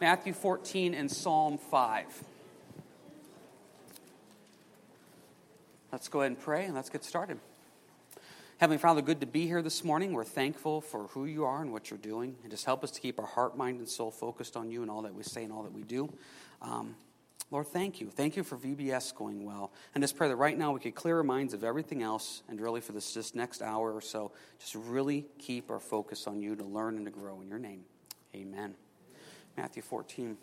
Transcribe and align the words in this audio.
Matthew 0.00 0.32
14 0.32 0.94
and 0.94 1.10
Psalm 1.10 1.58
5. 1.58 2.06
Let's 5.92 6.08
go 6.08 6.20
ahead 6.20 6.32
and 6.32 6.40
pray 6.40 6.64
and 6.64 6.74
let's 6.74 6.88
get 6.88 7.04
started. 7.04 7.38
Heavenly 8.56 8.78
Father, 8.78 9.02
good 9.02 9.20
to 9.20 9.26
be 9.26 9.46
here 9.46 9.60
this 9.60 9.84
morning. 9.84 10.14
We're 10.14 10.24
thankful 10.24 10.80
for 10.80 11.08
who 11.08 11.26
you 11.26 11.44
are 11.44 11.60
and 11.60 11.70
what 11.70 11.90
you're 11.90 11.98
doing. 11.98 12.36
And 12.42 12.50
just 12.50 12.64
help 12.64 12.82
us 12.82 12.90
to 12.92 13.00
keep 13.00 13.18
our 13.18 13.26
heart, 13.26 13.58
mind, 13.58 13.78
and 13.78 13.88
soul 13.88 14.10
focused 14.10 14.56
on 14.56 14.70
you 14.70 14.80
and 14.80 14.90
all 14.90 15.02
that 15.02 15.14
we 15.14 15.22
say 15.22 15.44
and 15.44 15.52
all 15.52 15.64
that 15.64 15.72
we 15.72 15.82
do. 15.82 16.10
Um, 16.62 16.94
Lord, 17.50 17.66
thank 17.66 18.00
you. 18.00 18.08
Thank 18.08 18.36
you 18.36 18.42
for 18.42 18.56
VBS 18.56 19.14
going 19.14 19.44
well. 19.44 19.70
And 19.94 20.02
just 20.02 20.16
pray 20.16 20.28
that 20.28 20.36
right 20.36 20.56
now 20.56 20.72
we 20.72 20.80
could 20.80 20.94
clear 20.94 21.18
our 21.18 21.24
minds 21.24 21.52
of 21.52 21.62
everything 21.62 22.02
else 22.02 22.42
and 22.48 22.58
really 22.58 22.80
for 22.80 22.92
this 22.92 23.12
just 23.12 23.34
next 23.34 23.60
hour 23.60 23.92
or 23.92 24.00
so, 24.00 24.32
just 24.60 24.74
really 24.76 25.26
keep 25.38 25.70
our 25.70 25.80
focus 25.80 26.26
on 26.26 26.40
you 26.40 26.56
to 26.56 26.64
learn 26.64 26.96
and 26.96 27.04
to 27.04 27.10
grow 27.10 27.40
in 27.42 27.48
your 27.48 27.58
name. 27.58 27.84
Amen. 28.34 28.74
Matthew 29.56 29.82
14. 29.82 30.36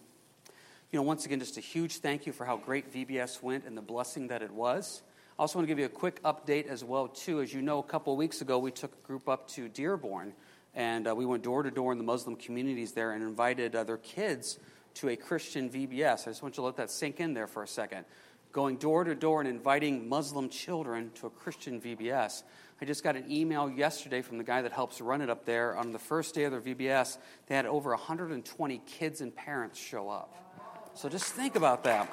You 0.91 0.99
know, 0.99 1.03
once 1.03 1.25
again, 1.25 1.39
just 1.39 1.57
a 1.57 1.61
huge 1.61 1.97
thank 1.97 2.25
you 2.25 2.31
for 2.31 2.45
how 2.45 2.57
great 2.57 2.93
VBS 2.93 3.41
went 3.41 3.65
and 3.65 3.75
the 3.75 3.81
blessing 3.81 4.27
that 4.27 4.41
it 4.41 4.51
was. 4.51 5.01
I 5.37 5.41
also 5.41 5.59
want 5.59 5.67
to 5.67 5.71
give 5.71 5.79
you 5.79 5.85
a 5.85 5.89
quick 5.89 6.21
update 6.23 6.67
as 6.67 6.83
well, 6.83 7.07
too. 7.07 7.41
As 7.41 7.53
you 7.53 7.61
know, 7.61 7.79
a 7.79 7.83
couple 7.83 8.15
weeks 8.15 8.41
ago, 8.41 8.57
we 8.57 8.71
took 8.71 8.93
a 8.93 9.07
group 9.07 9.27
up 9.27 9.47
to 9.49 9.69
Dearborn, 9.69 10.33
and 10.73 11.07
uh, 11.07 11.13
we 11.13 11.25
went 11.25 11.43
door 11.43 11.63
to 11.63 11.71
door 11.71 11.91
in 11.91 11.97
the 11.97 12.03
Muslim 12.03 12.35
communities 12.35 12.93
there 12.93 13.11
and 13.11 13.21
invited 13.21 13.75
uh, 13.75 13.83
their 13.83 13.97
kids 13.97 14.57
to 14.95 15.09
a 15.09 15.15
Christian 15.15 15.69
VBS. 15.69 16.21
I 16.27 16.31
just 16.31 16.41
want 16.41 16.55
you 16.55 16.61
to 16.61 16.65
let 16.65 16.77
that 16.77 16.89
sink 16.89 17.19
in 17.19 17.33
there 17.33 17.47
for 17.47 17.63
a 17.63 17.67
second. 17.67 18.05
Going 18.51 18.77
door 18.77 19.03
to 19.03 19.13
door 19.13 19.41
and 19.41 19.49
inviting 19.49 20.09
Muslim 20.09 20.49
children 20.49 21.11
to 21.15 21.27
a 21.27 21.29
Christian 21.29 21.79
VBS. 21.79 22.43
I 22.79 22.85
just 22.85 23.03
got 23.03 23.15
an 23.15 23.31
email 23.31 23.69
yesterday 23.69 24.21
from 24.21 24.37
the 24.37 24.43
guy 24.43 24.61
that 24.61 24.71
helps 24.71 25.01
run 25.01 25.21
it 25.21 25.29
up 25.29 25.45
there. 25.45 25.75
On 25.75 25.91
the 25.91 25.99
first 25.99 26.35
day 26.35 26.43
of 26.43 26.51
their 26.51 26.61
VBS, 26.61 27.17
they 27.47 27.55
had 27.55 27.65
over 27.65 27.89
120 27.89 28.81
kids 28.85 29.21
and 29.21 29.35
parents 29.35 29.79
show 29.79 30.09
up. 30.09 30.91
So 30.93 31.09
just 31.09 31.25
think 31.25 31.55
about 31.55 31.83
that. 31.85 32.09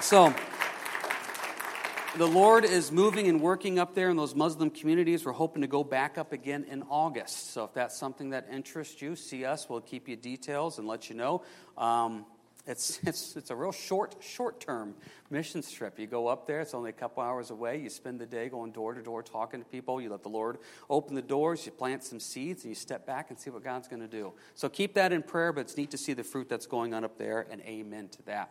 So, 0.00 0.34
the 2.16 2.26
Lord 2.26 2.64
is 2.64 2.90
moving 2.90 3.28
and 3.28 3.40
working 3.40 3.78
up 3.78 3.94
there 3.94 4.10
in 4.10 4.16
those 4.16 4.34
Muslim 4.34 4.70
communities. 4.70 5.24
We're 5.24 5.32
hoping 5.32 5.62
to 5.62 5.68
go 5.68 5.84
back 5.84 6.18
up 6.18 6.32
again 6.32 6.64
in 6.68 6.82
August. 6.88 7.52
So 7.52 7.64
if 7.64 7.74
that's 7.74 7.96
something 7.96 8.30
that 8.30 8.48
interests 8.50 9.00
you, 9.00 9.14
see 9.14 9.44
us. 9.44 9.68
We'll 9.68 9.80
keep 9.80 10.08
you 10.08 10.16
details 10.16 10.78
and 10.78 10.88
let 10.88 11.08
you 11.10 11.14
know. 11.14 11.42
Um, 11.76 12.24
it's, 12.68 13.00
it's, 13.06 13.34
it's 13.34 13.50
a 13.50 13.56
real 13.56 13.72
short, 13.72 14.16
short 14.20 14.60
term 14.60 14.94
mission 15.30 15.62
trip. 15.62 15.98
You 15.98 16.06
go 16.06 16.28
up 16.28 16.46
there, 16.46 16.60
it's 16.60 16.74
only 16.74 16.90
a 16.90 16.92
couple 16.94 17.22
hours 17.22 17.50
away. 17.50 17.80
You 17.80 17.90
spend 17.90 18.20
the 18.20 18.26
day 18.26 18.48
going 18.48 18.70
door 18.70 18.94
to 18.94 19.02
door 19.02 19.22
talking 19.22 19.60
to 19.60 19.66
people. 19.66 20.00
You 20.00 20.10
let 20.10 20.22
the 20.22 20.28
Lord 20.28 20.58
open 20.88 21.14
the 21.14 21.22
doors, 21.22 21.66
you 21.66 21.72
plant 21.72 22.04
some 22.04 22.20
seeds, 22.20 22.64
and 22.64 22.70
you 22.70 22.74
step 22.74 23.06
back 23.06 23.30
and 23.30 23.38
see 23.38 23.50
what 23.50 23.64
God's 23.64 23.88
going 23.88 24.02
to 24.02 24.08
do. 24.08 24.32
So 24.54 24.68
keep 24.68 24.94
that 24.94 25.12
in 25.12 25.22
prayer, 25.22 25.52
but 25.52 25.62
it's 25.62 25.76
neat 25.76 25.90
to 25.90 25.98
see 25.98 26.12
the 26.12 26.24
fruit 26.24 26.48
that's 26.48 26.66
going 26.66 26.94
on 26.94 27.04
up 27.04 27.18
there, 27.18 27.46
and 27.50 27.60
amen 27.62 28.08
to 28.08 28.22
that. 28.26 28.50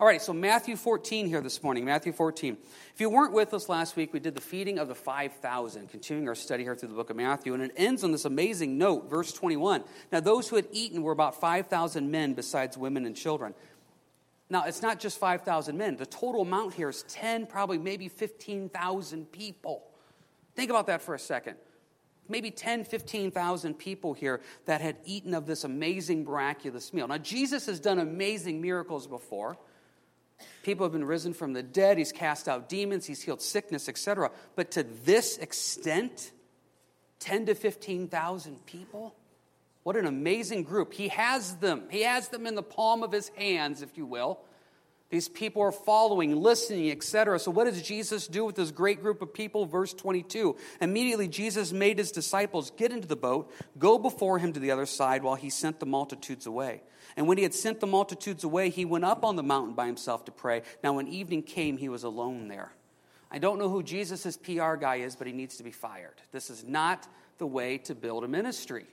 All 0.00 0.06
right, 0.06 0.22
so 0.22 0.32
Matthew 0.32 0.76
14 0.76 1.26
here 1.26 1.40
this 1.40 1.60
morning. 1.60 1.84
Matthew 1.84 2.12
14. 2.12 2.56
If 2.94 3.00
you 3.00 3.10
weren't 3.10 3.32
with 3.32 3.52
us 3.52 3.68
last 3.68 3.96
week, 3.96 4.12
we 4.12 4.20
did 4.20 4.36
the 4.36 4.40
feeding 4.40 4.78
of 4.78 4.86
the 4.86 4.94
5,000, 4.94 5.88
continuing 5.88 6.28
our 6.28 6.36
study 6.36 6.62
here 6.62 6.76
through 6.76 6.90
the 6.90 6.94
book 6.94 7.10
of 7.10 7.16
Matthew. 7.16 7.52
And 7.52 7.64
it 7.64 7.72
ends 7.76 8.04
on 8.04 8.12
this 8.12 8.24
amazing 8.24 8.78
note, 8.78 9.10
verse 9.10 9.32
21. 9.32 9.82
Now, 10.12 10.20
those 10.20 10.48
who 10.48 10.54
had 10.54 10.68
eaten 10.70 11.02
were 11.02 11.10
about 11.10 11.40
5,000 11.40 12.08
men 12.12 12.34
besides 12.34 12.78
women 12.78 13.06
and 13.06 13.16
children. 13.16 13.54
Now, 14.48 14.66
it's 14.66 14.82
not 14.82 15.00
just 15.00 15.18
5,000 15.18 15.76
men. 15.76 15.96
The 15.96 16.06
total 16.06 16.42
amount 16.42 16.74
here 16.74 16.90
is 16.90 17.02
10, 17.08 17.46
probably 17.46 17.78
maybe 17.78 18.06
15,000 18.06 19.32
people. 19.32 19.82
Think 20.54 20.70
about 20.70 20.86
that 20.86 21.02
for 21.02 21.16
a 21.16 21.18
second. 21.18 21.56
Maybe 22.28 22.52
10, 22.52 22.84
15,000 22.84 23.74
people 23.74 24.14
here 24.14 24.42
that 24.66 24.80
had 24.80 24.98
eaten 25.04 25.34
of 25.34 25.46
this 25.46 25.64
amazing, 25.64 26.22
miraculous 26.22 26.92
meal. 26.92 27.08
Now, 27.08 27.18
Jesus 27.18 27.66
has 27.66 27.80
done 27.80 27.98
amazing 27.98 28.60
miracles 28.60 29.08
before. 29.08 29.58
People 30.68 30.84
have 30.84 30.92
been 30.92 31.06
risen 31.06 31.32
from 31.32 31.54
the 31.54 31.62
dead. 31.62 31.96
He's 31.96 32.12
cast 32.12 32.46
out 32.46 32.68
demons. 32.68 33.06
He's 33.06 33.22
healed 33.22 33.40
sickness, 33.40 33.88
etc. 33.88 34.30
But 34.54 34.72
to 34.72 34.82
this 34.82 35.38
extent, 35.38 36.30
10 37.20 37.46
to 37.46 37.54
15,000 37.54 38.66
people? 38.66 39.14
What 39.82 39.96
an 39.96 40.04
amazing 40.04 40.64
group. 40.64 40.92
He 40.92 41.08
has 41.08 41.56
them. 41.56 41.84
He 41.88 42.02
has 42.02 42.28
them 42.28 42.46
in 42.46 42.54
the 42.54 42.62
palm 42.62 43.02
of 43.02 43.10
his 43.12 43.30
hands, 43.30 43.80
if 43.80 43.96
you 43.96 44.04
will. 44.04 44.40
These 45.08 45.30
people 45.30 45.62
are 45.62 45.72
following, 45.72 46.36
listening, 46.36 46.90
etc. 46.90 47.38
So, 47.38 47.50
what 47.50 47.64
does 47.64 47.80
Jesus 47.80 48.26
do 48.26 48.44
with 48.44 48.56
this 48.56 48.70
great 48.70 49.00
group 49.00 49.22
of 49.22 49.32
people? 49.32 49.64
Verse 49.64 49.94
22. 49.94 50.54
Immediately, 50.82 51.28
Jesus 51.28 51.72
made 51.72 51.96
his 51.96 52.12
disciples 52.12 52.72
get 52.76 52.92
into 52.92 53.08
the 53.08 53.16
boat, 53.16 53.50
go 53.78 53.96
before 53.96 54.38
him 54.38 54.52
to 54.52 54.60
the 54.60 54.70
other 54.72 54.84
side 54.84 55.22
while 55.22 55.34
he 55.34 55.48
sent 55.48 55.80
the 55.80 55.86
multitudes 55.86 56.44
away. 56.44 56.82
And 57.18 57.26
when 57.26 57.36
he 57.36 57.42
had 57.42 57.52
sent 57.52 57.80
the 57.80 57.86
multitudes 57.88 58.44
away, 58.44 58.70
he 58.70 58.84
went 58.84 59.04
up 59.04 59.24
on 59.24 59.34
the 59.34 59.42
mountain 59.42 59.74
by 59.74 59.86
himself 59.86 60.24
to 60.26 60.32
pray. 60.32 60.62
Now, 60.84 60.92
when 60.92 61.08
evening 61.08 61.42
came, 61.42 61.76
he 61.76 61.88
was 61.88 62.04
alone 62.04 62.46
there. 62.46 62.70
I 63.28 63.38
don't 63.38 63.58
know 63.58 63.68
who 63.68 63.82
Jesus' 63.82 64.36
PR 64.36 64.76
guy 64.76 64.96
is, 64.98 65.16
but 65.16 65.26
he 65.26 65.32
needs 65.32 65.56
to 65.56 65.64
be 65.64 65.72
fired. 65.72 66.14
This 66.30 66.48
is 66.48 66.62
not 66.62 67.08
the 67.38 67.46
way 67.46 67.78
to 67.78 67.96
build 67.96 68.22
a 68.22 68.28
ministry. 68.28 68.86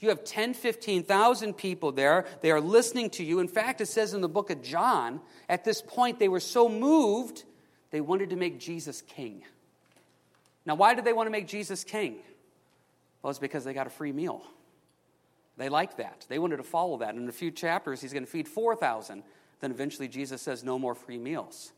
You 0.00 0.10
have 0.10 0.22
10, 0.22 0.52
15,000 0.52 1.54
people 1.54 1.92
there. 1.92 2.26
They 2.42 2.50
are 2.50 2.60
listening 2.60 3.08
to 3.10 3.24
you. 3.24 3.38
In 3.38 3.48
fact, 3.48 3.80
it 3.80 3.86
says 3.86 4.12
in 4.12 4.20
the 4.20 4.28
book 4.28 4.50
of 4.50 4.60
John, 4.60 5.22
at 5.48 5.64
this 5.64 5.80
point, 5.80 6.18
they 6.18 6.28
were 6.28 6.40
so 6.40 6.68
moved, 6.68 7.44
they 7.90 8.02
wanted 8.02 8.28
to 8.30 8.36
make 8.36 8.60
Jesus 8.60 9.00
king. 9.00 9.44
Now, 10.66 10.74
why 10.74 10.92
did 10.92 11.06
they 11.06 11.14
want 11.14 11.26
to 11.26 11.32
make 11.32 11.48
Jesus 11.48 11.84
king? 11.84 12.16
Well, 13.22 13.30
it's 13.30 13.38
because 13.38 13.64
they 13.64 13.72
got 13.72 13.86
a 13.86 13.90
free 13.90 14.12
meal. 14.12 14.42
They 15.56 15.68
liked 15.68 15.98
that. 15.98 16.26
They 16.28 16.38
wanted 16.38 16.56
to 16.58 16.62
follow 16.62 16.98
that. 16.98 17.14
In 17.14 17.28
a 17.28 17.32
few 17.32 17.50
chapters, 17.50 18.00
he's 18.00 18.12
going 18.12 18.24
to 18.24 18.30
feed 18.30 18.48
4,000. 18.48 19.22
Then 19.60 19.70
eventually, 19.70 20.08
Jesus 20.08 20.42
says, 20.42 20.64
No 20.64 20.78
more 20.78 20.94
free 20.94 21.18
meals. 21.18 21.72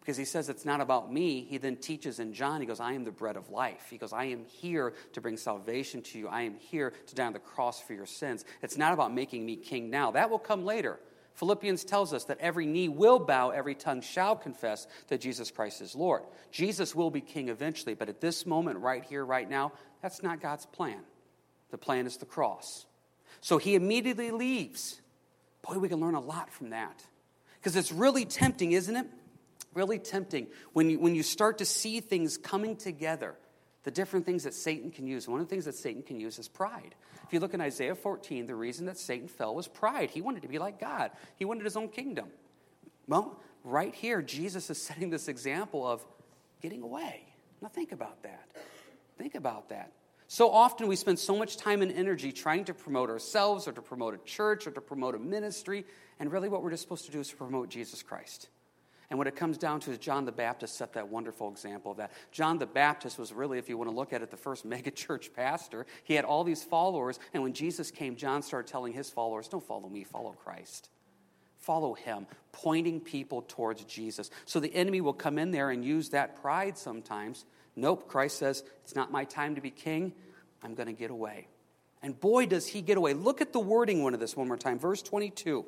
Because 0.00 0.16
he 0.16 0.24
says 0.24 0.48
it's 0.48 0.64
not 0.64 0.80
about 0.80 1.12
me. 1.12 1.42
He 1.42 1.58
then 1.58 1.76
teaches 1.76 2.18
in 2.18 2.32
John, 2.32 2.62
he 2.62 2.66
goes, 2.66 2.80
I 2.80 2.94
am 2.94 3.04
the 3.04 3.10
bread 3.10 3.36
of 3.36 3.50
life. 3.50 3.88
He 3.90 3.98
goes, 3.98 4.14
I 4.14 4.24
am 4.24 4.46
here 4.46 4.94
to 5.12 5.20
bring 5.20 5.36
salvation 5.36 6.00
to 6.00 6.18
you. 6.18 6.28
I 6.28 6.42
am 6.42 6.54
here 6.54 6.94
to 7.08 7.14
die 7.14 7.26
on 7.26 7.34
the 7.34 7.38
cross 7.38 7.78
for 7.78 7.92
your 7.92 8.06
sins. 8.06 8.46
It's 8.62 8.78
not 8.78 8.94
about 8.94 9.12
making 9.12 9.44
me 9.44 9.56
king 9.56 9.90
now. 9.90 10.12
That 10.12 10.30
will 10.30 10.38
come 10.38 10.64
later. 10.64 10.98
Philippians 11.34 11.84
tells 11.84 12.14
us 12.14 12.24
that 12.24 12.40
every 12.40 12.64
knee 12.64 12.88
will 12.88 13.18
bow, 13.18 13.50
every 13.50 13.74
tongue 13.74 14.00
shall 14.00 14.34
confess 14.34 14.86
that 15.08 15.20
Jesus 15.20 15.50
Christ 15.50 15.82
is 15.82 15.94
Lord. 15.94 16.22
Jesus 16.50 16.94
will 16.94 17.10
be 17.10 17.20
king 17.20 17.50
eventually, 17.50 17.94
but 17.94 18.08
at 18.08 18.22
this 18.22 18.46
moment, 18.46 18.78
right 18.78 19.04
here, 19.04 19.24
right 19.24 19.48
now, 19.48 19.72
that's 20.00 20.22
not 20.22 20.40
God's 20.40 20.64
plan. 20.64 21.00
The 21.70 21.76
plan 21.76 22.06
is 22.06 22.16
the 22.16 22.24
cross. 22.24 22.86
So 23.40 23.58
he 23.58 23.74
immediately 23.74 24.30
leaves. 24.30 25.00
Boy, 25.62 25.78
we 25.78 25.88
can 25.88 26.00
learn 26.00 26.14
a 26.14 26.20
lot 26.20 26.50
from 26.52 26.70
that. 26.70 27.04
Because 27.60 27.76
it's 27.76 27.92
really 27.92 28.24
tempting, 28.24 28.72
isn't 28.72 28.94
it? 28.94 29.06
Really 29.74 29.98
tempting 29.98 30.46
when 30.72 30.90
you, 30.90 30.98
when 30.98 31.14
you 31.14 31.22
start 31.22 31.58
to 31.58 31.64
see 31.64 32.00
things 32.00 32.36
coming 32.36 32.76
together, 32.76 33.34
the 33.84 33.90
different 33.90 34.26
things 34.26 34.44
that 34.44 34.54
Satan 34.54 34.90
can 34.90 35.06
use. 35.06 35.28
One 35.28 35.40
of 35.40 35.46
the 35.46 35.50
things 35.50 35.64
that 35.66 35.74
Satan 35.74 36.02
can 36.02 36.18
use 36.20 36.38
is 36.38 36.48
pride. 36.48 36.94
If 37.24 37.32
you 37.32 37.40
look 37.40 37.54
in 37.54 37.60
Isaiah 37.60 37.94
14, 37.94 38.46
the 38.46 38.54
reason 38.54 38.86
that 38.86 38.98
Satan 38.98 39.28
fell 39.28 39.54
was 39.54 39.68
pride. 39.68 40.10
He 40.10 40.20
wanted 40.20 40.42
to 40.42 40.48
be 40.48 40.58
like 40.58 40.80
God, 40.80 41.10
he 41.36 41.44
wanted 41.44 41.64
his 41.64 41.76
own 41.76 41.88
kingdom. 41.88 42.28
Well, 43.06 43.38
right 43.64 43.94
here, 43.94 44.22
Jesus 44.22 44.70
is 44.70 44.80
setting 44.82 45.10
this 45.10 45.28
example 45.28 45.86
of 45.86 46.04
getting 46.60 46.82
away. 46.82 47.24
Now, 47.60 47.68
think 47.68 47.92
about 47.92 48.22
that. 48.22 48.48
Think 49.16 49.34
about 49.34 49.68
that. 49.70 49.92
So 50.30 50.50
often 50.50 50.88
we 50.88 50.96
spend 50.96 51.18
so 51.18 51.36
much 51.36 51.56
time 51.56 51.80
and 51.80 51.90
energy 51.90 52.32
trying 52.32 52.66
to 52.66 52.74
promote 52.74 53.08
ourselves 53.08 53.66
or 53.66 53.72
to 53.72 53.80
promote 53.80 54.12
a 54.14 54.18
church 54.18 54.66
or 54.66 54.70
to 54.72 54.80
promote 54.80 55.14
a 55.14 55.18
ministry, 55.18 55.86
and 56.20 56.30
really 56.30 56.50
what 56.50 56.62
we're 56.62 56.70
just 56.70 56.82
supposed 56.82 57.06
to 57.06 57.10
do 57.10 57.20
is 57.20 57.28
to 57.28 57.36
promote 57.36 57.70
Jesus 57.70 58.02
Christ. 58.02 58.50
And 59.08 59.16
what 59.16 59.26
it 59.26 59.36
comes 59.36 59.56
down 59.56 59.80
to 59.80 59.90
is 59.90 59.96
John 59.96 60.26
the 60.26 60.32
Baptist 60.32 60.76
set 60.76 60.92
that 60.92 61.08
wonderful 61.08 61.50
example 61.50 61.92
of 61.92 61.96
that. 61.96 62.12
John 62.30 62.58
the 62.58 62.66
Baptist 62.66 63.18
was 63.18 63.32
really, 63.32 63.56
if 63.56 63.70
you 63.70 63.78
want 63.78 63.88
to 63.88 63.96
look 63.96 64.12
at 64.12 64.20
it, 64.20 64.30
the 64.30 64.36
first 64.36 64.66
megachurch 64.68 65.32
pastor. 65.32 65.86
He 66.04 66.12
had 66.12 66.26
all 66.26 66.44
these 66.44 66.62
followers, 66.62 67.18
and 67.32 67.42
when 67.42 67.54
Jesus 67.54 67.90
came, 67.90 68.14
John 68.14 68.42
started 68.42 68.70
telling 68.70 68.92
his 68.92 69.08
followers, 69.08 69.48
Don't 69.48 69.66
follow 69.66 69.88
me, 69.88 70.04
follow 70.04 70.32
Christ. 70.32 70.90
Follow 71.56 71.94
him, 71.94 72.26
pointing 72.52 73.00
people 73.00 73.42
towards 73.48 73.82
Jesus. 73.84 74.30
So 74.44 74.60
the 74.60 74.74
enemy 74.74 75.00
will 75.00 75.14
come 75.14 75.38
in 75.38 75.52
there 75.52 75.70
and 75.70 75.82
use 75.82 76.10
that 76.10 76.40
pride 76.42 76.76
sometimes 76.76 77.46
Nope, 77.80 78.08
Christ 78.08 78.38
says, 78.38 78.62
It's 78.82 78.94
not 78.94 79.10
my 79.10 79.24
time 79.24 79.54
to 79.54 79.60
be 79.60 79.70
king. 79.70 80.12
I'm 80.62 80.74
going 80.74 80.88
to 80.88 80.92
get 80.92 81.10
away. 81.10 81.48
And 82.02 82.18
boy, 82.18 82.46
does 82.46 82.66
he 82.66 82.82
get 82.82 82.96
away. 82.96 83.14
Look 83.14 83.40
at 83.40 83.52
the 83.52 83.60
wording 83.60 84.02
one 84.02 84.14
of 84.14 84.20
this 84.20 84.36
one 84.36 84.48
more 84.48 84.56
time. 84.56 84.78
Verse 84.78 85.02
22 85.02 85.64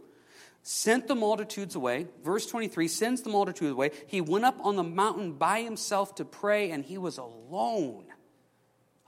sent 0.63 1.09
the 1.09 1.15
multitudes 1.15 1.75
away. 1.75 2.07
Verse 2.23 2.47
23 2.47 2.89
sends 2.89 3.23
the 3.23 3.31
multitudes 3.31 3.73
away. 3.73 3.93
He 4.07 4.21
went 4.21 4.45
up 4.45 4.57
on 4.61 4.77
the 4.77 4.83
mountain 4.83 5.33
by 5.33 5.63
himself 5.63 6.15
to 6.17 6.25
pray, 6.25 6.71
and 6.71 6.85
he 6.85 6.99
was 6.99 7.19
alone. 7.19 8.05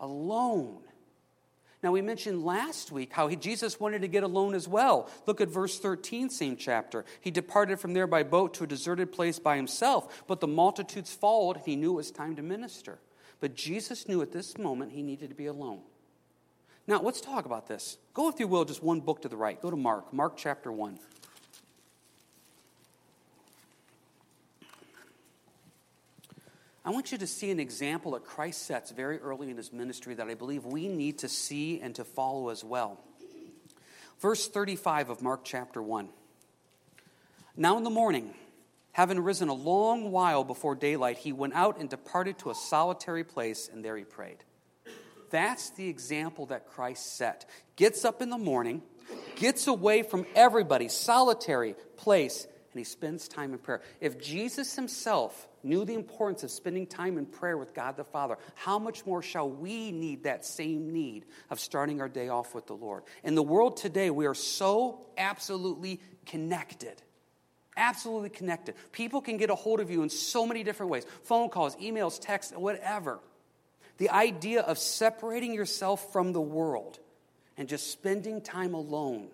Alone. 0.01 0.83
Now, 1.83 1.91
we 1.91 2.01
mentioned 2.01 2.45
last 2.45 2.93
week 2.93 3.13
how 3.13 3.27
he, 3.27 3.35
Jesus 3.35 3.81
wanted 3.81 4.03
to 4.03 4.09
get 4.09 4.23
alone 4.23 4.55
as 4.55 4.69
well. 4.69 5.11
Look 5.27 5.41
at 5.41 5.49
verse 5.49 5.81
13, 5.81 6.31
same 6.31 6.57
chapter. 6.57 7.05
He 7.21 7.33
departed 7.33 7.81
from 7.81 7.93
there 7.93 8.07
by 8.07 8.23
boat 8.23 8.55
to 8.55 8.65
a 8.65 8.69
deserted 8.69 9.11
place 9.11 9.41
by 9.41 9.57
himself, 9.57 10.23
but 10.29 10.39
the 10.39 10.47
multitudes 10.47 11.13
followed, 11.13 11.57
and 11.57 11.67
he 11.67 11.75
knew 11.75 11.93
it 11.93 11.97
was 11.97 12.11
time 12.13 12.37
to 12.37 12.43
minister. 12.43 13.01
But 13.41 13.57
Jesus 13.57 14.07
knew 14.07 14.23
at 14.23 14.31
this 14.31 14.57
moment 14.57 14.93
he 14.93 15.03
needed 15.03 15.31
to 15.31 15.35
be 15.35 15.47
alone. 15.47 15.81
Now, 16.87 17.01
let's 17.01 17.21
talk 17.21 17.47
about 17.47 17.67
this. 17.67 17.99
Go, 18.15 18.29
if 18.29 18.39
you 18.39 18.47
will, 18.47 18.65
just 18.65 18.83
one 18.83 19.01
book 19.01 19.23
to 19.23 19.29
the 19.29 19.37
right. 19.37 19.61
Go 19.61 19.71
to 19.71 19.77
Mark, 19.77 20.13
Mark 20.13 20.37
chapter 20.37 20.71
1. 20.71 20.99
I 26.85 26.91
want 26.91 27.13
you 27.13 27.19
to 27.19 27.27
see 27.29 27.51
an 27.51 27.61
example 27.61 28.13
that 28.13 28.25
Christ 28.25 28.67
sets 28.67 28.91
very 28.91 29.19
early 29.19 29.51
in 29.51 29.57
his 29.57 29.73
ministry 29.73 30.15
that 30.15 30.29
I 30.29 30.35
believe 30.35 30.65
we 30.65 30.89
need 30.89 31.19
to 31.19 31.29
see 31.29 31.81
and 31.81 31.95
to 31.95 32.05
follow 32.05 32.49
as 32.49 32.65
well. 32.65 33.01
Verse 34.21 34.49
35 34.49 35.11
of 35.11 35.23
Mark 35.23 35.45
chapter 35.45 35.81
1. 35.81 36.09
Now 37.57 37.77
in 37.77 37.85
the 37.85 37.91
morning, 37.91 38.35
having 38.93 39.21
risen 39.21 39.49
a 39.49 39.55
long 39.55 40.11
while 40.11 40.43
before 40.43 40.75
daylight, 40.75 41.19
he 41.19 41.33
went 41.33 41.55
out 41.55 41.79
and 41.79 41.89
departed 41.89 42.39
to 42.39 42.51
a 42.51 42.55
solitary 42.55 43.25
place, 43.25 43.71
and 43.73 43.85
there 43.85 43.97
he 43.97 44.05
prayed. 44.05 44.39
That's 45.31 45.71
the 45.71 45.89
example 45.89 46.47
that 46.47 46.67
Christ 46.67 47.17
set. 47.17 47.49
Gets 47.77 48.05
up 48.05 48.23
in 48.23 48.29
the 48.29 48.39
morning, 48.39 48.83
gets 49.37 49.67
away 49.67 50.03
from 50.03 50.27
everybody, 50.35 50.89
solitary 50.89 51.75
place, 51.97 52.47
and 52.73 52.81
he 52.81 52.85
spends 52.85 53.29
time 53.29 53.53
in 53.53 53.59
prayer. 53.59 53.83
If 54.01 54.19
Jesus 54.19 54.75
himself 54.75 55.47
knew 55.63 55.85
the 55.85 55.95
importance 55.95 56.43
of 56.43 56.51
spending 56.51 56.87
time 56.87 57.19
in 57.19 57.27
prayer 57.27 57.59
with 57.59 57.75
God 57.75 57.97
the 57.97 58.05
Father, 58.05 58.39
how 58.55 58.79
much 58.79 59.05
more 59.05 59.23
shall 59.23 59.49
we 59.49 59.93
need 59.93 60.25
that 60.25 60.45
same 60.45 60.93
need 60.93 61.27
of 61.51 61.61
starting 61.61 62.01
our 62.01 62.09
day 62.09 62.29
off 62.29 62.55
with 62.55 62.67
the 62.67 62.75
Lord? 62.75 63.03
In 63.23 63.35
the 63.35 63.43
world 63.43 63.77
today, 63.77 64.09
we 64.11 64.27
are 64.27 64.35
so 64.35 65.07
absolutely 65.19 66.01
connected. 66.25 67.03
Absolutely 67.77 68.31
connected. 68.31 68.75
People 68.91 69.21
can 69.21 69.37
get 69.37 69.51
a 69.51 69.55
hold 69.55 69.81
of 69.81 69.91
you 69.91 70.03
in 70.03 70.09
so 70.09 70.47
many 70.47 70.63
different 70.63 70.91
ways 70.91 71.05
phone 71.25 71.51
calls, 71.51 71.77
emails, 71.77 72.19
texts, 72.21 72.53
whatever. 72.57 73.21
The 73.99 74.11
idea 74.11 74.63
of 74.63 74.79
separating 74.79 75.53
yourself 75.53 76.13
from 76.13 76.33
the 76.33 76.41
world 76.41 76.99
and 77.57 77.69
just 77.69 77.91
spending 77.91 78.41
time 78.41 78.75
alone. 78.75 79.29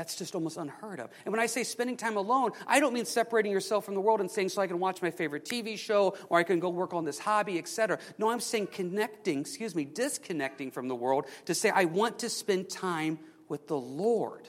That's 0.00 0.16
just 0.16 0.34
almost 0.34 0.56
unheard 0.56 0.98
of. 0.98 1.10
And 1.26 1.32
when 1.32 1.42
I 1.42 1.44
say 1.44 1.62
spending 1.62 1.98
time 1.98 2.16
alone, 2.16 2.52
I 2.66 2.80
don't 2.80 2.94
mean 2.94 3.04
separating 3.04 3.52
yourself 3.52 3.84
from 3.84 3.92
the 3.92 4.00
world 4.00 4.22
and 4.22 4.30
saying, 4.30 4.48
so 4.48 4.62
I 4.62 4.66
can 4.66 4.80
watch 4.80 5.02
my 5.02 5.10
favorite 5.10 5.44
TV 5.44 5.78
show 5.78 6.16
or 6.30 6.38
I 6.38 6.42
can 6.42 6.58
go 6.58 6.70
work 6.70 6.94
on 6.94 7.04
this 7.04 7.18
hobby, 7.18 7.58
etc. 7.58 7.98
No, 8.16 8.30
I'm 8.30 8.40
saying 8.40 8.68
connecting, 8.68 9.40
excuse 9.40 9.74
me, 9.74 9.84
disconnecting 9.84 10.70
from 10.70 10.88
the 10.88 10.94
world 10.94 11.26
to 11.44 11.54
say, 11.54 11.68
I 11.68 11.84
want 11.84 12.20
to 12.20 12.30
spend 12.30 12.70
time 12.70 13.18
with 13.50 13.68
the 13.68 13.76
Lord. 13.76 14.48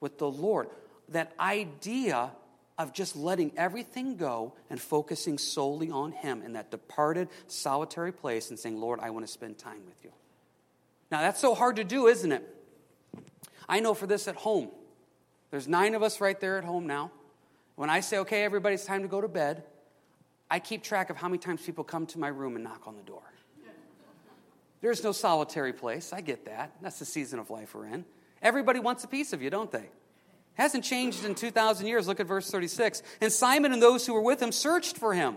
With 0.00 0.18
the 0.18 0.30
Lord. 0.30 0.68
That 1.08 1.32
idea 1.40 2.30
of 2.76 2.92
just 2.92 3.16
letting 3.16 3.52
everything 3.56 4.16
go 4.18 4.52
and 4.68 4.78
focusing 4.78 5.38
solely 5.38 5.90
on 5.90 6.12
Him 6.12 6.42
in 6.42 6.52
that 6.52 6.70
departed, 6.70 7.30
solitary 7.46 8.12
place 8.12 8.50
and 8.50 8.58
saying, 8.58 8.78
Lord, 8.78 9.00
I 9.00 9.08
want 9.08 9.24
to 9.24 9.32
spend 9.32 9.56
time 9.56 9.86
with 9.86 10.04
you. 10.04 10.12
Now, 11.10 11.22
that's 11.22 11.40
so 11.40 11.54
hard 11.54 11.76
to 11.76 11.84
do, 11.84 12.06
isn't 12.06 12.32
it? 12.32 12.56
I 13.68 13.80
know 13.80 13.94
for 13.94 14.06
this 14.06 14.28
at 14.28 14.36
home. 14.36 14.70
There's 15.50 15.68
nine 15.68 15.94
of 15.94 16.02
us 16.02 16.20
right 16.20 16.38
there 16.38 16.58
at 16.58 16.64
home 16.64 16.86
now. 16.86 17.10
When 17.76 17.90
I 17.90 18.00
say, 18.00 18.18
okay, 18.18 18.42
everybody, 18.42 18.74
it's 18.74 18.84
time 18.84 19.02
to 19.02 19.08
go 19.08 19.20
to 19.20 19.28
bed, 19.28 19.62
I 20.50 20.58
keep 20.58 20.82
track 20.82 21.10
of 21.10 21.16
how 21.16 21.28
many 21.28 21.38
times 21.38 21.62
people 21.62 21.84
come 21.84 22.06
to 22.06 22.18
my 22.18 22.28
room 22.28 22.54
and 22.54 22.64
knock 22.64 22.82
on 22.86 22.96
the 22.96 23.02
door. 23.02 23.22
There's 24.80 25.02
no 25.02 25.12
solitary 25.12 25.72
place. 25.72 26.12
I 26.12 26.20
get 26.20 26.44
that. 26.46 26.72
That's 26.80 26.98
the 26.98 27.04
season 27.04 27.38
of 27.38 27.50
life 27.50 27.74
we're 27.74 27.86
in. 27.86 28.04
Everybody 28.40 28.78
wants 28.78 29.04
a 29.04 29.08
piece 29.08 29.32
of 29.32 29.42
you, 29.42 29.50
don't 29.50 29.70
they? 29.70 29.88
Hasn't 30.54 30.84
changed 30.84 31.24
in 31.24 31.34
2,000 31.34 31.86
years. 31.86 32.06
Look 32.08 32.20
at 32.20 32.26
verse 32.26 32.50
36. 32.50 33.02
And 33.20 33.32
Simon 33.32 33.72
and 33.72 33.82
those 33.82 34.06
who 34.06 34.14
were 34.14 34.22
with 34.22 34.40
him 34.40 34.52
searched 34.52 34.96
for 34.96 35.14
him. 35.14 35.36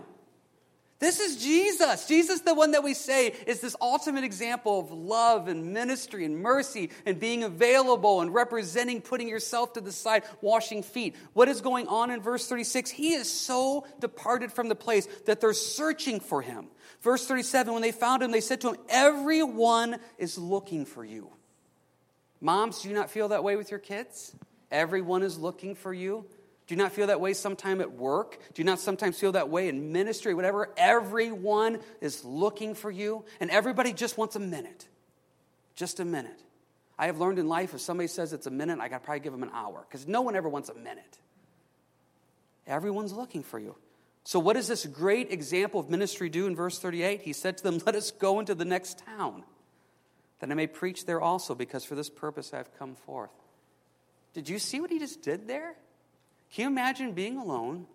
This 1.02 1.18
is 1.18 1.42
Jesus. 1.42 2.06
Jesus, 2.06 2.42
the 2.42 2.54
one 2.54 2.70
that 2.70 2.84
we 2.84 2.94
say 2.94 3.34
is 3.48 3.60
this 3.60 3.74
ultimate 3.80 4.22
example 4.22 4.78
of 4.78 4.92
love 4.92 5.48
and 5.48 5.74
ministry 5.74 6.24
and 6.24 6.38
mercy 6.38 6.90
and 7.04 7.18
being 7.18 7.42
available 7.42 8.20
and 8.20 8.32
representing, 8.32 9.00
putting 9.00 9.28
yourself 9.28 9.72
to 9.72 9.80
the 9.80 9.90
side, 9.90 10.22
washing 10.40 10.84
feet. 10.84 11.16
What 11.32 11.48
is 11.48 11.60
going 11.60 11.88
on 11.88 12.12
in 12.12 12.22
verse 12.22 12.46
36? 12.46 12.88
He 12.88 13.14
is 13.14 13.28
so 13.28 13.84
departed 13.98 14.52
from 14.52 14.68
the 14.68 14.76
place 14.76 15.08
that 15.26 15.40
they're 15.40 15.54
searching 15.54 16.20
for 16.20 16.40
him. 16.40 16.68
Verse 17.00 17.26
37 17.26 17.72
when 17.72 17.82
they 17.82 17.90
found 17.90 18.22
him, 18.22 18.30
they 18.30 18.40
said 18.40 18.60
to 18.60 18.68
him, 18.68 18.76
Everyone 18.88 19.96
is 20.18 20.38
looking 20.38 20.84
for 20.84 21.04
you. 21.04 21.32
Moms, 22.40 22.82
do 22.82 22.88
you 22.88 22.94
not 22.94 23.10
feel 23.10 23.26
that 23.30 23.42
way 23.42 23.56
with 23.56 23.72
your 23.72 23.80
kids? 23.80 24.36
Everyone 24.70 25.24
is 25.24 25.36
looking 25.36 25.74
for 25.74 25.92
you. 25.92 26.26
Do 26.66 26.74
you 26.74 26.78
not 26.78 26.92
feel 26.92 27.08
that 27.08 27.20
way 27.20 27.34
sometime 27.34 27.80
at 27.80 27.92
work? 27.92 28.38
Do 28.54 28.62
you 28.62 28.64
not 28.64 28.78
sometimes 28.78 29.18
feel 29.18 29.32
that 29.32 29.48
way 29.48 29.68
in 29.68 29.92
ministry, 29.92 30.32
whatever? 30.32 30.70
Everyone 30.76 31.80
is 32.00 32.24
looking 32.24 32.74
for 32.74 32.90
you, 32.90 33.24
and 33.40 33.50
everybody 33.50 33.92
just 33.92 34.16
wants 34.16 34.36
a 34.36 34.40
minute. 34.40 34.88
Just 35.74 36.00
a 36.00 36.04
minute. 36.04 36.40
I 36.98 37.06
have 37.06 37.18
learned 37.18 37.38
in 37.38 37.48
life 37.48 37.74
if 37.74 37.80
somebody 37.80 38.06
says 38.06 38.32
it's 38.32 38.46
a 38.46 38.50
minute, 38.50 38.78
I 38.78 38.88
got 38.88 38.98
to 38.98 39.04
probably 39.04 39.20
give 39.20 39.32
them 39.32 39.42
an 39.42 39.50
hour 39.52 39.84
because 39.88 40.06
no 40.06 40.22
one 40.22 40.36
ever 40.36 40.48
wants 40.48 40.68
a 40.68 40.74
minute. 40.74 41.18
Everyone's 42.66 43.12
looking 43.12 43.42
for 43.42 43.58
you. 43.58 43.74
So, 44.24 44.38
what 44.38 44.54
does 44.54 44.68
this 44.68 44.86
great 44.86 45.32
example 45.32 45.80
of 45.80 45.90
ministry 45.90 46.28
do 46.28 46.46
in 46.46 46.54
verse 46.54 46.78
38? 46.78 47.22
He 47.22 47.32
said 47.32 47.58
to 47.58 47.64
them, 47.64 47.80
Let 47.84 47.96
us 47.96 48.12
go 48.12 48.38
into 48.38 48.54
the 48.54 48.64
next 48.64 49.02
town, 49.04 49.42
that 50.38 50.50
I 50.50 50.54
may 50.54 50.68
preach 50.68 51.06
there 51.06 51.20
also, 51.20 51.56
because 51.56 51.84
for 51.84 51.96
this 51.96 52.08
purpose 52.08 52.54
I 52.54 52.58
have 52.58 52.78
come 52.78 52.94
forth. 52.94 53.32
Did 54.32 54.48
you 54.48 54.58
see 54.58 54.80
what 54.80 54.90
he 54.90 55.00
just 55.00 55.22
did 55.22 55.48
there? 55.48 55.74
Can 56.52 56.62
you 56.62 56.68
imagine 56.68 57.12
being 57.12 57.38
alone 57.38 57.86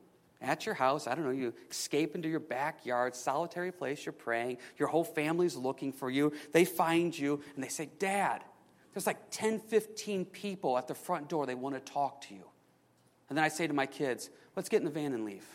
at 0.42 0.66
your 0.66 0.76
house? 0.76 1.08
I 1.08 1.16
don't 1.16 1.24
know, 1.24 1.32
you 1.32 1.54
escape 1.70 2.16
into 2.16 2.28
your 2.28 2.40
backyard, 2.40 3.16
solitary 3.16 3.72
place, 3.72 4.06
you're 4.06 4.14
praying, 4.14 4.58
your 4.78 4.88
whole 4.88 5.04
family's 5.04 5.56
looking 5.56 5.94
for 5.94 6.10
you. 6.10 6.34
They 6.54 6.66
find 6.66 7.18
you 7.18 7.42
and 7.56 7.64
they 7.64 7.70
say, 7.70 7.90
Dad, 8.00 8.44
there's 8.94 9.06
like 9.06 9.30
10, 9.30 9.60
15 9.60 10.26
people 10.26 10.78
at 10.78 10.88
the 10.88 10.96
front 10.96 11.30
door. 11.30 11.46
They 11.46 11.56
want 11.56 11.76
to 11.76 11.92
talk 11.92 12.22
to 12.22 12.34
you. 12.34 12.44
And 13.30 13.38
then 13.38 13.46
I 13.46 13.50
say 13.50 13.68
to 13.68 13.74
my 13.74 13.86
kids, 13.86 14.30
Let's 14.56 14.70
get 14.70 14.78
in 14.78 14.86
the 14.86 14.92
van 14.92 15.14
and 15.14 15.24
leave. 15.24 15.46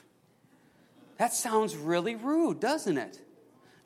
That 1.19 1.33
sounds 1.33 1.75
really 1.75 2.15
rude, 2.15 2.61
doesn't 2.61 2.97
it? 2.97 3.21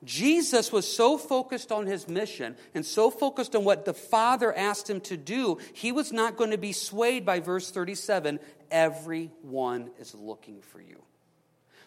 Jesus 0.07 0.71
was 0.71 0.91
so 0.91 1.19
focused 1.19 1.73
on 1.73 1.87
his 1.87 2.07
mission 2.07 2.57
and 2.75 2.87
so 2.87 3.11
focused 3.11 3.57
on 3.57 3.65
what 3.65 3.85
the 3.85 3.93
Father 3.93 4.57
asked 4.57 4.89
him 4.89 5.01
to 5.03 5.17
do, 5.17 5.59
he 5.75 5.91
was 5.91 6.13
not 6.13 6.37
going 6.37 6.53
to 6.53 6.59
be 6.59 6.73
swayed 6.73 7.27
by 7.27 7.41
verse 7.41 7.71
37 7.71 8.39
everyone 8.71 9.91
is 9.99 10.15
looking 10.15 10.61
for 10.63 10.81
you. 10.81 11.03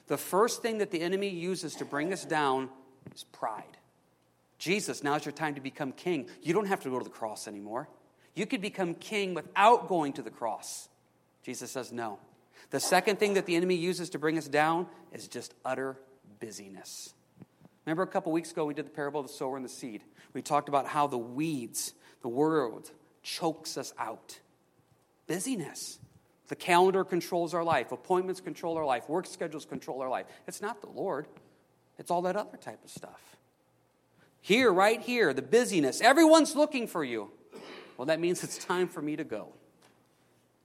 The 0.07 0.17
first 0.17 0.61
thing 0.61 0.79
that 0.79 0.91
the 0.91 1.01
enemy 1.01 1.29
uses 1.29 1.75
to 1.75 1.85
bring 1.85 2.11
us 2.11 2.25
down 2.25 2.69
is 3.13 3.23
pride. 3.23 3.77
Jesus, 4.57 5.01
now's 5.01 5.25
your 5.25 5.31
time 5.31 5.55
to 5.55 5.61
become 5.61 5.93
king. 5.93 6.27
You 6.41 6.53
don't 6.53 6.67
have 6.67 6.81
to 6.81 6.89
go 6.89 6.99
to 6.99 7.03
the 7.03 7.09
cross 7.09 7.47
anymore. 7.47 7.87
You 8.35 8.45
could 8.45 8.61
become 8.61 8.95
king 8.95 9.33
without 9.33 9.87
going 9.87 10.13
to 10.13 10.21
the 10.21 10.29
cross. 10.29 10.89
Jesus 11.43 11.71
says 11.71 11.93
no. 11.93 12.19
The 12.71 12.81
second 12.81 13.17
thing 13.17 13.35
that 13.35 13.45
the 13.45 13.55
enemy 13.55 13.75
uses 13.75 14.09
to 14.11 14.19
bring 14.19 14.37
us 14.37 14.47
down 14.47 14.87
is 15.13 15.27
just 15.27 15.53
utter 15.63 15.97
busyness. 16.39 17.13
Remember 17.89 18.03
a 18.03 18.07
couple 18.07 18.31
weeks 18.31 18.51
ago 18.51 18.65
we 18.65 18.75
did 18.75 18.85
the 18.85 18.91
parable 18.91 19.19
of 19.19 19.25
the 19.25 19.33
sower 19.33 19.55
and 19.55 19.65
the 19.65 19.69
seed. 19.69 20.03
We 20.33 20.43
talked 20.43 20.69
about 20.69 20.85
how 20.85 21.07
the 21.07 21.17
weeds, 21.17 21.95
the 22.21 22.27
world, 22.27 22.91
chokes 23.23 23.79
us 23.79 23.95
out. 23.97 24.37
Busyness. 25.25 25.97
The 26.49 26.55
calendar 26.55 27.03
controls 27.03 27.55
our 27.55 27.63
life, 27.63 27.91
appointments 27.91 28.41
control 28.41 28.77
our 28.77 28.85
life, 28.85 29.09
work 29.09 29.25
schedules 29.25 29.65
control 29.65 30.03
our 30.03 30.09
life. 30.09 30.27
It's 30.47 30.61
not 30.61 30.81
the 30.81 30.89
Lord, 30.89 31.25
it's 31.97 32.11
all 32.11 32.21
that 32.21 32.35
other 32.35 32.57
type 32.57 32.77
of 32.83 32.91
stuff. 32.91 33.35
Here, 34.39 34.71
right 34.71 35.01
here, 35.01 35.33
the 35.33 35.41
busyness. 35.41 35.99
Everyone's 35.99 36.55
looking 36.55 36.85
for 36.85 37.03
you. 37.03 37.31
Well, 37.97 38.05
that 38.05 38.19
means 38.19 38.43
it's 38.43 38.59
time 38.59 38.87
for 38.87 39.01
me 39.01 39.15
to 39.15 39.23
go. 39.23 39.47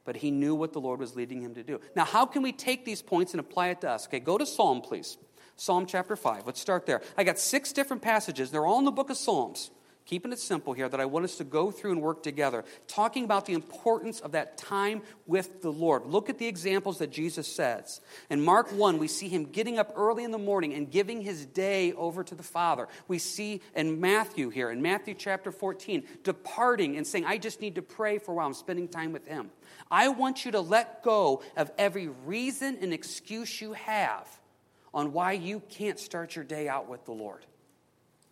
But 0.04 0.16
he 0.16 0.30
knew 0.30 0.54
what 0.54 0.74
the 0.74 0.80
Lord 0.80 1.00
was 1.00 1.16
leading 1.16 1.40
him 1.40 1.54
to 1.54 1.62
do. 1.62 1.80
Now, 1.96 2.04
how 2.04 2.26
can 2.26 2.42
we 2.42 2.52
take 2.52 2.84
these 2.84 3.00
points 3.00 3.32
and 3.32 3.40
apply 3.40 3.68
it 3.68 3.80
to 3.80 3.88
us? 3.88 4.08
Okay, 4.08 4.20
go 4.20 4.36
to 4.36 4.44
Psalm, 4.44 4.82
please. 4.82 5.16
Psalm 5.56 5.86
chapter 5.86 6.16
5. 6.16 6.46
Let's 6.46 6.60
start 6.60 6.86
there. 6.86 7.00
I 7.16 7.24
got 7.24 7.38
six 7.38 7.72
different 7.72 8.02
passages. 8.02 8.50
They're 8.50 8.66
all 8.66 8.78
in 8.78 8.84
the 8.84 8.90
book 8.90 9.10
of 9.10 9.16
Psalms. 9.16 9.70
Keeping 10.06 10.32
it 10.32 10.38
simple 10.38 10.74
here, 10.74 10.86
that 10.86 11.00
I 11.00 11.06
want 11.06 11.24
us 11.24 11.38
to 11.38 11.44
go 11.44 11.70
through 11.70 11.92
and 11.92 12.02
work 12.02 12.22
together, 12.22 12.62
talking 12.86 13.24
about 13.24 13.46
the 13.46 13.54
importance 13.54 14.20
of 14.20 14.32
that 14.32 14.58
time 14.58 15.00
with 15.26 15.62
the 15.62 15.72
Lord. 15.72 16.04
Look 16.04 16.28
at 16.28 16.36
the 16.36 16.46
examples 16.46 16.98
that 16.98 17.10
Jesus 17.10 17.48
says. 17.48 18.02
In 18.28 18.44
Mark 18.44 18.70
1, 18.70 18.98
we 18.98 19.08
see 19.08 19.28
him 19.28 19.46
getting 19.46 19.78
up 19.78 19.94
early 19.96 20.22
in 20.24 20.30
the 20.30 20.36
morning 20.36 20.74
and 20.74 20.90
giving 20.90 21.22
his 21.22 21.46
day 21.46 21.94
over 21.94 22.22
to 22.22 22.34
the 22.34 22.42
Father. 22.42 22.86
We 23.08 23.18
see 23.18 23.62
in 23.74 23.98
Matthew 23.98 24.50
here, 24.50 24.70
in 24.70 24.82
Matthew 24.82 25.14
chapter 25.14 25.50
14, 25.50 26.04
departing 26.22 26.98
and 26.98 27.06
saying, 27.06 27.24
I 27.24 27.38
just 27.38 27.62
need 27.62 27.76
to 27.76 27.82
pray 27.82 28.18
for 28.18 28.32
a 28.32 28.34
while. 28.34 28.46
I'm 28.46 28.52
spending 28.52 28.88
time 28.88 29.12
with 29.12 29.26
him. 29.26 29.50
I 29.90 30.08
want 30.08 30.44
you 30.44 30.52
to 30.52 30.60
let 30.60 31.02
go 31.02 31.42
of 31.56 31.70
every 31.78 32.08
reason 32.08 32.76
and 32.82 32.92
excuse 32.92 33.58
you 33.58 33.72
have 33.72 34.28
on 34.94 35.12
why 35.12 35.32
you 35.32 35.60
can't 35.68 35.98
start 35.98 36.36
your 36.36 36.44
day 36.44 36.68
out 36.68 36.88
with 36.88 37.04
the 37.04 37.12
Lord. 37.12 37.44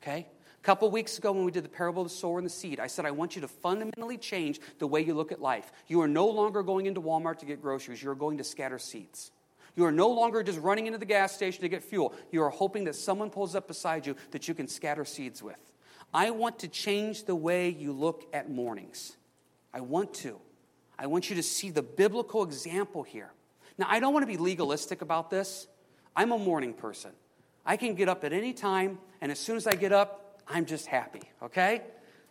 Okay? 0.03 0.27
A 0.63 0.65
couple 0.65 0.89
weeks 0.91 1.19
ago, 1.19 1.33
when 1.33 1.45
we 1.45 1.51
did 1.51 1.65
the 1.65 1.69
parable 1.69 2.03
of 2.03 2.09
the 2.09 2.15
sower 2.15 2.39
and 2.39 2.47
the 2.47 2.51
seed, 2.51 2.79
I 2.79 2.87
said, 2.87 3.05
I 3.05 3.11
want 3.11 3.35
you 3.35 3.43
to 3.43 3.49
fundamentally 3.49 4.17
change 4.17 4.61
the 4.79 4.87
way 4.87 5.01
you 5.01 5.13
look 5.13 5.33
at 5.33 5.43
life. 5.43 5.73
You 5.89 6.01
are 6.03 6.09
no 6.09 6.29
longer 6.29 6.63
going 6.63 6.87
into 6.87 7.03
Walmart 7.03 7.41
to 7.41 7.47
get 7.47 7.61
groceries, 7.61 8.01
you're 8.01 8.15
going 8.15 8.39
to 8.39 8.45
scatter 8.45 8.79
seeds. 8.79 9.33
You 9.75 9.85
are 9.87 9.93
no 9.93 10.09
longer 10.09 10.43
just 10.43 10.61
running 10.61 10.87
into 10.87 10.99
the 10.99 11.07
gas 11.07 11.35
station 11.35 11.63
to 11.63 11.69
get 11.69 11.83
fuel. 11.83 12.15
You 12.31 12.43
are 12.43 12.51
hoping 12.51 12.85
that 12.85 12.95
someone 12.95 13.31
pulls 13.31 13.57
up 13.57 13.67
beside 13.67 14.07
you 14.07 14.15
that 14.31 14.47
you 14.47 14.55
can 14.55 14.69
scatter 14.69 15.05
seeds 15.05 15.43
with. 15.43 15.57
I 16.15 16.31
want 16.31 16.61
to 16.61 16.69
change 16.69 17.25
the 17.25 17.35
way 17.35 17.71
you 17.71 17.93
look 17.93 18.25
at 18.33 18.51
mornings. 18.51 19.17
I 19.73 19.81
want 19.81 20.15
to. 20.15 20.39
I 20.99 21.07
want 21.07 21.31
you 21.31 21.37
to 21.37 21.43
see 21.43 21.71
the 21.71 21.83
biblical 21.83 22.45
example 22.45 23.03
here. 23.03 23.33
Now, 23.79 23.87
I 23.89 23.99
don't 23.99 24.13
want 24.13 24.25
to 24.25 24.27
be 24.27 24.37
legalistic 24.37 25.01
about 25.01 25.31
this. 25.31 25.67
I'm 26.15 26.33
a 26.33 26.39
morning 26.39 26.75
person. 26.75 27.13
I 27.65 27.77
can 27.77 27.95
get 27.95 28.09
up 28.09 28.25
at 28.25 28.33
any 28.33 28.53
time, 28.53 28.99
and 29.21 29.31
as 29.31 29.39
soon 29.39 29.57
as 29.57 29.67
I 29.67 29.73
get 29.73 29.93
up, 29.93 30.43
I'm 30.49 30.67
just 30.67 30.87
happy, 30.87 31.23
okay? 31.43 31.83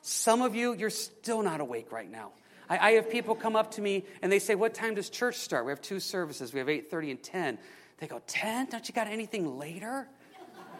Some 0.01 0.41
of 0.41 0.55
you, 0.55 0.73
you're 0.73 0.89
still 0.89 1.41
not 1.41 1.61
awake 1.61 1.91
right 1.91 2.09
now. 2.09 2.31
I, 2.69 2.77
I 2.77 2.91
have 2.93 3.09
people 3.09 3.35
come 3.35 3.55
up 3.55 3.71
to 3.71 3.81
me 3.81 4.05
and 4.21 4.31
they 4.31 4.39
say, 4.39 4.55
What 4.55 4.73
time 4.73 4.95
does 4.95 5.09
church 5.09 5.35
start? 5.35 5.65
We 5.65 5.71
have 5.71 5.81
two 5.81 5.99
services. 5.99 6.53
We 6.53 6.59
have 6.59 6.67
8:30 6.67 7.11
and 7.11 7.23
10. 7.23 7.57
They 7.97 8.07
go, 8.07 8.21
10? 8.25 8.67
Don't 8.67 8.87
you 8.87 8.95
got 8.95 9.07
anything 9.07 9.59
later? 9.59 10.07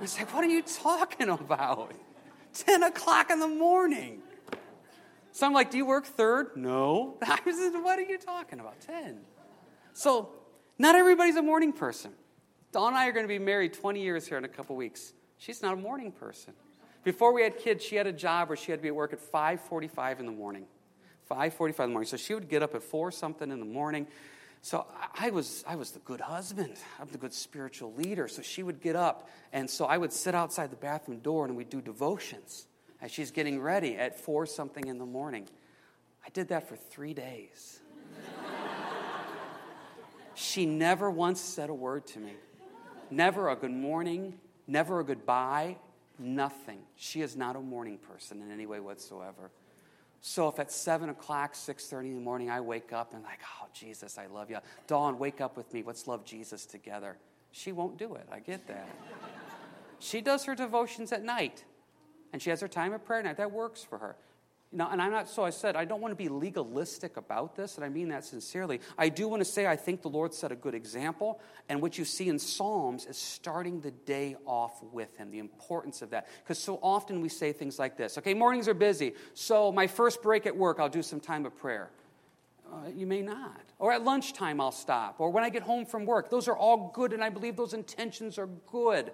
I 0.02 0.06
say, 0.06 0.24
What 0.24 0.44
are 0.44 0.48
you 0.48 0.64
talking 0.64 1.30
about? 1.30 1.92
10 2.54 2.84
o'clock 2.84 3.30
in 3.30 3.40
the 3.40 3.48
morning. 3.48 4.22
So 5.32 5.46
I'm 5.46 5.54
like, 5.54 5.70
Do 5.70 5.78
you 5.78 5.86
work 5.86 6.06
third? 6.06 6.56
No. 6.56 7.18
I 7.22 7.38
said, 7.46 7.80
What 7.82 8.00
are 8.00 8.04
you 8.04 8.18
talking 8.18 8.60
about? 8.60 8.80
10. 8.82 9.20
So, 9.94 10.30
not 10.80 10.96
everybody's 10.96 11.36
a 11.36 11.42
morning 11.42 11.74
person. 11.74 12.12
Dawn 12.72 12.90
and 12.90 12.98
I 12.98 13.08
are 13.08 13.12
going 13.12 13.26
to 13.26 13.28
be 13.28 13.40
married 13.40 13.74
20 13.74 14.02
years 14.02 14.28
here 14.28 14.38
in 14.38 14.46
a 14.46 14.50
couple 14.50 14.76
weeks. 14.76 15.14
She's 15.38 15.62
not 15.62 15.74
a 15.74 15.78
morning 15.78 16.12
person. 16.12 16.54
Before 17.04 17.34
we 17.34 17.42
had 17.42 17.58
kids, 17.58 17.84
she 17.84 17.96
had 17.96 18.08
a 18.08 18.14
job 18.14 18.48
where 18.48 18.56
she 18.56 18.72
had 18.72 18.80
to 18.80 18.84
be 18.84 18.90
at 18.90 18.96
work 18.96 19.12
at 19.12 19.20
5:45 19.20 20.20
in 20.20 20.26
the 20.26 20.32
morning. 20.32 20.68
5:45 21.30 21.86
in 21.86 21.90
the 21.90 21.94
morning. 21.94 22.08
So 22.08 22.18
she 22.18 22.34
would 22.34 22.48
get 22.48 22.62
up 22.62 22.76
at 22.76 22.84
4 22.84 23.12
something 23.12 23.52
in 23.52 23.60
the 23.60 23.66
morning. 23.66 24.08
So 24.62 24.86
I 25.16 25.32
was, 25.32 25.64
I 25.68 25.76
was 25.76 25.92
the 25.92 26.00
good 26.00 26.22
husband. 26.22 26.78
I'm 27.00 27.08
the 27.08 27.18
good 27.18 27.34
spiritual 27.34 27.94
leader. 27.94 28.28
So 28.28 28.44
she 28.44 28.62
would 28.62 28.80
get 28.80 28.96
up, 28.96 29.28
and 29.52 29.68
so 29.70 29.86
I 29.86 29.98
would 29.98 30.14
sit 30.14 30.36
outside 30.36 30.70
the 30.70 30.76
bathroom 30.76 31.20
door 31.20 31.46
and 31.46 31.56
we'd 31.56 31.70
do 31.70 31.82
devotions 31.82 32.68
as 33.02 33.12
she's 33.12 33.32
getting 33.32 33.60
ready 33.60 33.96
at 33.98 34.20
4 34.20 34.46
something 34.46 34.88
in 34.88 35.00
the 35.00 35.06
morning. 35.06 35.50
I 36.24 36.30
did 36.30 36.50
that 36.50 36.70
for 36.70 36.76
three 36.76 37.16
days. 37.16 37.80
she 40.36 40.68
never 40.68 41.10
once 41.10 41.42
said 41.42 41.72
a 41.72 41.74
word 41.74 42.06
to 42.08 42.20
me. 42.20 42.34
Never 43.12 43.50
a 43.50 43.56
good 43.56 43.72
morning, 43.72 44.40
never 44.68 45.02
a 45.02 45.04
goodbye, 45.04 45.76
Nothing. 46.22 46.78
She 46.96 47.22
is 47.22 47.36
not 47.36 47.56
a 47.56 47.60
morning 47.60 47.98
person 47.98 48.44
in 48.44 48.52
any 48.52 48.68
way 48.68 48.80
whatsoever. 48.80 49.50
So 50.22 50.48
if 50.50 50.60
at 50.60 50.72
7 50.72 51.10
o'clock, 51.10 51.56
6.30 51.56 52.02
in 52.06 52.16
the 52.16 52.22
morning, 52.22 52.52
I 52.52 52.62
wake 52.62 52.94
up 52.94 53.16
and 53.16 53.24
like, 53.24 53.40
oh, 53.60 53.68
Jesus, 53.74 54.20
I 54.20 54.28
love 54.28 54.52
you. 54.52 54.60
Dawn, 54.86 55.18
wake 55.18 55.42
up 55.42 55.58
with 55.58 55.74
me. 55.74 55.84
Let's 55.84 56.08
love 56.08 56.24
Jesus 56.24 56.68
together. 56.68 57.18
She 57.52 57.72
won't 57.72 57.98
do 57.98 58.14
it. 58.14 58.28
I 58.32 58.40
get 58.40 58.68
that. 58.68 58.88
she 59.98 60.22
does 60.22 60.46
her 60.46 60.54
devotions 60.54 61.12
at 61.12 61.24
night. 61.24 61.64
And 62.34 62.40
she 62.40 62.52
has 62.52 62.62
her 62.62 62.68
time 62.68 62.94
of 62.94 63.04
prayer 63.04 63.24
night. 63.24 63.38
That 63.38 63.52
works 63.52 63.84
for 63.84 63.98
her. 63.98 64.16
You 64.72 64.78
know, 64.78 64.88
and 64.90 65.02
I'm 65.02 65.12
not, 65.12 65.28
so 65.28 65.44
I 65.44 65.50
said, 65.50 65.76
I 65.76 65.84
don't 65.84 66.00
want 66.00 66.14
to 66.14 66.16
be 66.16 66.30
legalistic 66.30 67.18
about 67.18 67.58
this, 67.58 67.76
and 67.76 67.84
I 67.84 67.90
mean 67.90 68.08
that 68.08 68.24
sincerely. 68.24 68.80
I 68.98 69.10
do 69.10 69.28
want 69.28 69.42
to 69.42 69.46
say 69.46 69.68
I 69.68 69.76
think 69.76 70.02
the 70.02 70.10
Lord 70.10 70.34
set 70.34 70.50
a 70.54 70.56
good 70.56 70.74
example, 70.74 71.42
and 71.68 71.82
what 71.82 71.98
you 71.98 72.06
see 72.06 72.30
in 72.30 72.40
Psalms 72.40 73.06
is 73.06 73.18
starting 73.18 73.82
the 73.82 73.92
day 73.92 74.38
off 74.46 74.82
with 74.94 75.18
Him, 75.18 75.30
the 75.30 75.40
importance 75.40 76.02
of 76.02 76.12
that. 76.12 76.30
Because 76.42 76.58
so 76.58 76.80
often 76.82 77.20
we 77.20 77.28
say 77.28 77.52
things 77.52 77.80
like 77.80 77.98
this 77.98 78.18
okay, 78.18 78.34
mornings 78.34 78.70
are 78.70 78.74
busy, 78.74 79.14
so 79.34 79.74
my 79.74 79.88
first 79.88 80.22
break 80.22 80.46
at 80.46 80.56
work, 80.56 80.80
I'll 80.80 80.88
do 80.88 81.04
some 81.04 81.20
time 81.20 81.46
of 81.46 81.58
prayer. 81.58 81.92
Uh, 82.72 82.88
you 82.96 83.06
may 83.06 83.22
not. 83.22 83.64
Or 83.80 83.92
at 83.92 84.06
lunchtime, 84.06 84.62
I'll 84.62 84.72
stop. 84.72 85.20
Or 85.20 85.30
when 85.32 85.44
I 85.44 85.50
get 85.50 85.64
home 85.64 85.86
from 85.86 86.06
work. 86.06 86.30
Those 86.30 86.48
are 86.48 86.56
all 86.56 86.92
good, 86.94 87.12
and 87.12 87.22
I 87.22 87.28
believe 87.28 87.58
those 87.58 87.74
intentions 87.74 88.38
are 88.38 88.48
good. 88.72 89.12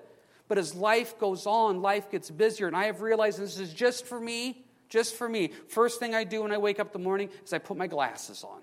But 0.48 0.60
as 0.60 0.76
life 0.76 1.18
goes 1.18 1.48
on, 1.48 1.82
life 1.82 2.12
gets 2.12 2.30
busier, 2.30 2.68
and 2.68 2.76
I 2.76 2.86
have 2.86 3.02
realized 3.02 3.40
this 3.40 3.60
is 3.60 3.74
just 3.74 4.06
for 4.06 4.20
me 4.20 4.67
just 4.89 5.15
for 5.15 5.27
me. 5.27 5.51
First 5.67 6.00
thing 6.00 6.15
I 6.15 6.24
do 6.24 6.44
when 6.44 6.51
I 6.51 6.58
wake 6.58 6.79
up 6.79 6.94
the 6.94 7.00
morning 7.00 7.29
is 7.44 7.53
I 7.53 7.60
put 7.60 7.77
my 7.77 7.88
glasses 7.88 8.44
on. 8.44 8.62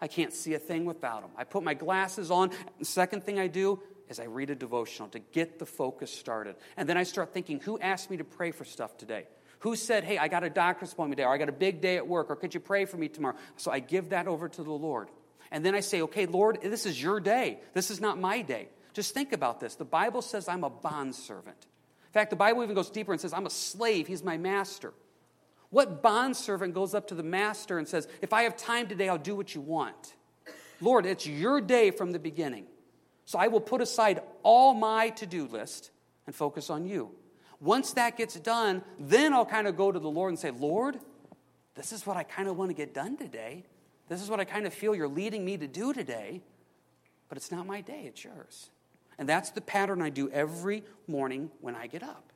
I 0.00 0.08
can't 0.08 0.32
see 0.32 0.54
a 0.54 0.58
thing 0.58 0.84
without 0.84 1.22
them. 1.22 1.30
I 1.36 1.44
put 1.44 1.62
my 1.62 1.74
glasses 1.74 2.30
on. 2.30 2.50
The 2.78 2.84
second 2.84 3.24
thing 3.24 3.38
I 3.38 3.46
do 3.46 3.80
is 4.08 4.18
I 4.18 4.24
read 4.24 4.50
a 4.50 4.54
devotional 4.54 5.08
to 5.10 5.20
get 5.20 5.58
the 5.58 5.66
focus 5.66 6.12
started. 6.12 6.56
And 6.76 6.88
then 6.88 6.96
I 6.96 7.04
start 7.04 7.32
thinking, 7.32 7.60
who 7.60 7.78
asked 7.78 8.10
me 8.10 8.16
to 8.16 8.24
pray 8.24 8.50
for 8.50 8.64
stuff 8.64 8.98
today? 8.98 9.26
Who 9.60 9.76
said, 9.76 10.02
hey, 10.02 10.18
I 10.18 10.26
got 10.26 10.42
a 10.42 10.50
doctor's 10.50 10.92
appointment 10.92 11.18
today, 11.18 11.26
or 11.26 11.32
I 11.32 11.38
got 11.38 11.48
a 11.48 11.52
big 11.52 11.80
day 11.80 11.96
at 11.96 12.06
work, 12.06 12.30
or 12.30 12.36
could 12.36 12.52
you 12.52 12.58
pray 12.58 12.84
for 12.84 12.96
me 12.96 13.08
tomorrow? 13.08 13.36
So 13.56 13.70
I 13.70 13.78
give 13.78 14.10
that 14.10 14.26
over 14.26 14.48
to 14.48 14.62
the 14.64 14.72
Lord. 14.72 15.08
And 15.52 15.64
then 15.64 15.76
I 15.76 15.80
say, 15.80 16.02
okay, 16.02 16.26
Lord, 16.26 16.58
this 16.62 16.84
is 16.84 17.00
your 17.00 17.20
day. 17.20 17.60
This 17.72 17.90
is 17.90 18.00
not 18.00 18.18
my 18.18 18.42
day. 18.42 18.68
Just 18.92 19.14
think 19.14 19.32
about 19.32 19.60
this. 19.60 19.76
The 19.76 19.84
Bible 19.84 20.20
says 20.20 20.48
I'm 20.48 20.64
a 20.64 20.70
bondservant. 20.70 21.66
In 22.08 22.12
fact, 22.12 22.30
the 22.30 22.36
Bible 22.36 22.64
even 22.64 22.74
goes 22.74 22.90
deeper 22.90 23.12
and 23.12 23.20
says, 23.20 23.32
I'm 23.32 23.46
a 23.46 23.50
slave. 23.50 24.08
He's 24.08 24.24
my 24.24 24.36
master. 24.36 24.92
What 25.72 26.02
bondservant 26.02 26.74
goes 26.74 26.94
up 26.94 27.08
to 27.08 27.14
the 27.14 27.22
master 27.22 27.78
and 27.78 27.88
says, 27.88 28.06
If 28.20 28.34
I 28.34 28.42
have 28.42 28.58
time 28.58 28.88
today, 28.88 29.08
I'll 29.08 29.16
do 29.16 29.34
what 29.34 29.54
you 29.54 29.62
want? 29.62 30.14
Lord, 30.82 31.06
it's 31.06 31.26
your 31.26 31.62
day 31.62 31.90
from 31.90 32.12
the 32.12 32.18
beginning. 32.18 32.66
So 33.24 33.38
I 33.38 33.48
will 33.48 33.60
put 33.60 33.80
aside 33.80 34.20
all 34.42 34.74
my 34.74 35.08
to 35.10 35.26
do 35.26 35.46
list 35.46 35.90
and 36.26 36.34
focus 36.34 36.68
on 36.68 36.84
you. 36.84 37.12
Once 37.58 37.94
that 37.94 38.18
gets 38.18 38.38
done, 38.38 38.82
then 38.98 39.32
I'll 39.32 39.46
kind 39.46 39.66
of 39.66 39.74
go 39.74 39.90
to 39.90 39.98
the 39.98 40.10
Lord 40.10 40.28
and 40.28 40.38
say, 40.38 40.50
Lord, 40.50 40.98
this 41.74 41.90
is 41.90 42.06
what 42.06 42.18
I 42.18 42.22
kind 42.22 42.48
of 42.48 42.58
want 42.58 42.68
to 42.68 42.74
get 42.74 42.92
done 42.92 43.16
today. 43.16 43.64
This 44.10 44.20
is 44.20 44.28
what 44.28 44.40
I 44.40 44.44
kind 44.44 44.66
of 44.66 44.74
feel 44.74 44.94
you're 44.94 45.08
leading 45.08 45.42
me 45.42 45.56
to 45.56 45.66
do 45.66 45.94
today. 45.94 46.42
But 47.30 47.38
it's 47.38 47.50
not 47.50 47.66
my 47.66 47.80
day, 47.80 48.02
it's 48.04 48.22
yours. 48.22 48.68
And 49.16 49.26
that's 49.26 49.50
the 49.52 49.62
pattern 49.62 50.02
I 50.02 50.10
do 50.10 50.28
every 50.28 50.84
morning 51.06 51.50
when 51.62 51.74
I 51.74 51.86
get 51.86 52.02
up. 52.02 52.31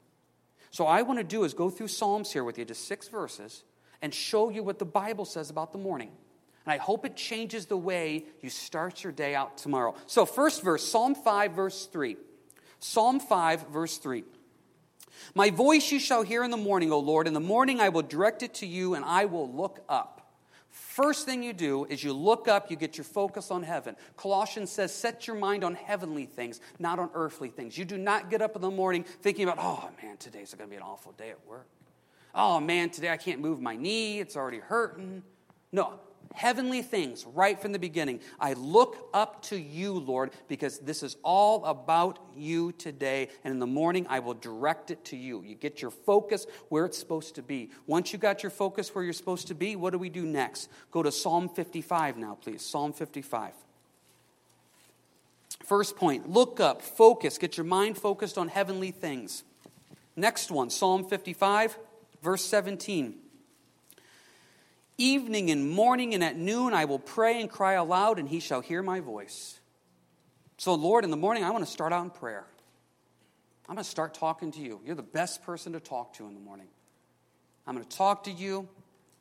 So, 0.77 0.87
I 0.87 1.01
want 1.01 1.19
to 1.19 1.25
do 1.25 1.45
is 1.45 1.55
go 1.55 1.71
through 1.71 1.89
Psalms 1.89 2.35
here 2.35 2.45
with 2.45 2.59
you, 2.59 2.67
just 2.67 2.87
six 2.87 3.09
verses, 3.09 3.65
and 4.03 4.13
show 4.13 4.51
you 4.51 4.63
what 4.63 4.79
the 4.79 4.85
Bible 4.85 5.25
says 5.25 5.49
about 5.49 5.73
the 5.73 5.79
morning. 5.79 6.11
And 6.67 6.73
I 6.75 6.77
hope 6.77 7.07
it 7.07 7.17
changes 7.17 7.65
the 7.65 7.79
way 7.79 8.27
you 8.43 8.51
start 8.51 9.03
your 9.03 9.11
day 9.11 9.35
out 9.35 9.57
tomorrow. 9.57 9.95
So, 10.05 10.27
first 10.27 10.63
verse, 10.63 10.87
Psalm 10.87 11.15
5, 11.15 11.53
verse 11.53 11.87
3. 11.87 12.19
Psalm 12.79 13.21
5, 13.21 13.69
verse 13.69 13.97
3. 13.97 14.25
My 15.35 15.49
voice 15.49 15.91
you 15.91 15.99
shall 15.99 16.23
hear 16.23 16.45
in 16.45 16.51
the 16.51 16.59
morning, 16.59 16.93
O 16.93 16.99
Lord. 16.99 17.27
In 17.27 17.33
the 17.33 17.41
morning 17.41 17.81
I 17.81 17.89
will 17.89 18.03
direct 18.03 18.43
it 18.43 18.53
to 18.57 18.67
you, 18.67 18.93
and 18.93 19.03
I 19.03 19.25
will 19.25 19.51
look 19.51 19.83
up. 19.89 20.26
First 20.97 21.27
thing 21.27 21.43
you 21.43 21.53
do 21.53 21.85
is 21.85 22.03
you 22.03 22.15
look 22.15 22.49
up, 22.49 22.71
you 22.71 22.77
get 22.79 22.97
your 22.97 23.05
focus 23.05 23.51
on 23.51 23.63
heaven. 23.63 23.97
Colossians 24.17 24.71
says, 24.71 24.95
set 24.95 25.27
your 25.27 25.37
mind 25.37 25.63
on 25.63 25.75
heavenly 25.75 26.25
things, 26.25 26.59
not 26.79 26.99
on 26.99 27.11
earthly 27.13 27.51
things. 27.51 27.77
You 27.77 27.85
do 27.85 27.99
not 27.99 28.31
get 28.31 28.41
up 28.41 28.57
in 28.57 28.63
the 28.63 28.71
morning 28.71 29.05
thinking 29.21 29.45
about, 29.47 29.59
oh 29.59 29.91
man, 30.03 30.17
today's 30.17 30.55
going 30.55 30.71
to 30.71 30.71
be 30.71 30.77
an 30.77 30.83
awful 30.83 31.13
day 31.13 31.29
at 31.29 31.47
work. 31.47 31.67
Oh 32.35 32.61
man, 32.61 32.89
today 32.89 33.11
I 33.11 33.19
can't 33.19 33.41
move 33.41 33.61
my 33.61 33.77
knee, 33.77 34.21
it's 34.21 34.37
already 34.37 34.59
hurting. 34.59 35.23
No, 35.71 36.01
heavenly 36.37 36.83
things 36.83 37.27
right 37.27 37.61
from 37.61 37.73
the 37.73 37.79
beginning. 37.79 38.21
I 38.39 38.53
look 38.53 39.09
up 39.13 39.43
to 39.45 39.59
you, 39.59 39.95
Lord, 39.95 40.31
because 40.49 40.79
this 40.79 41.03
is 41.03 41.17
all 41.25 41.65
about 41.65 42.19
you 42.37 42.73
today. 42.73 43.29
And 43.43 43.53
in 43.53 43.59
the 43.59 43.67
morning, 43.67 44.07
I 44.09 44.21
will 44.21 44.35
direct 44.35 44.91
it 44.91 45.05
to 45.07 45.17
you. 45.17 45.43
You 45.43 45.55
get 45.55 45.81
your 45.81 45.91
focus 45.91 46.47
where 46.69 46.85
it's 46.85 46.99
supposed 46.99 47.35
to 47.37 47.43
be. 47.43 47.71
Once 47.87 48.13
you 48.13 48.19
got 48.19 48.43
your 48.43 48.51
focus 48.51 48.95
where 48.95 49.03
you're 49.03 49.15
supposed 49.15 49.49
to 49.49 49.55
be, 49.55 49.77
what 49.77 49.91
do 49.91 49.99
we 49.99 50.11
do 50.11 50.27
next? 50.27 50.69
Go 50.91 51.03
to 51.03 51.11
Psalm 51.11 51.49
55 51.49 52.19
now, 52.19 52.37
please. 52.41 52.63
Psalm 52.63 52.93
55. 52.93 53.53
First 55.65 55.97
point 55.97 56.29
look 56.29 56.61
up, 56.61 56.83
focus, 56.83 57.39
get 57.39 57.57
your 57.57 57.65
mind 57.65 57.97
focused 57.97 58.37
on 58.37 58.49
heavenly 58.49 58.91
things. 58.91 59.43
Next 60.15 60.51
one, 60.51 60.71
Psalm 60.71 61.05
55, 61.05 61.79
verse 62.23 62.45
17. 62.45 63.15
Evening 64.99 65.51
and 65.51 65.71
morning 65.71 66.15
and 66.15 66.25
at 66.25 66.37
noon 66.37 66.73
I 66.73 66.87
will 66.87 66.99
pray 66.99 67.41
and 67.41 67.51
cry 67.51 67.75
aloud, 67.75 68.19
and 68.19 68.29
he 68.29 68.41
shall 68.41 68.61
hear 68.61 68.83
my 68.83 69.01
voice. 69.01 69.59
So, 70.59 70.75
Lord, 70.75 71.05
in 71.05 71.11
the 71.11 71.17
morning 71.17 71.45
I 71.45 71.51
want 71.51 71.65
to 71.65 71.71
start 71.71 71.93
out 71.93 72.05
in 72.05 72.11
prayer. 72.11 72.47
I'm 73.69 73.75
going 73.75 73.85
to 73.85 73.91
start 73.91 74.15
talking 74.15 74.53
to 74.53 74.61
you. 74.61 74.81
You're 74.85 74.95
the 74.95 75.03
best 75.03 75.43
person 75.43 75.73
to 75.73 75.81
talk 75.81 76.15
to 76.15 76.27
in 76.27 76.35
the 76.35 76.41
morning. 76.41 76.69
I'm 77.67 77.75
going 77.75 77.87
to 77.87 77.97
talk 77.97 78.25
to 78.25 78.31
you. 78.31 78.69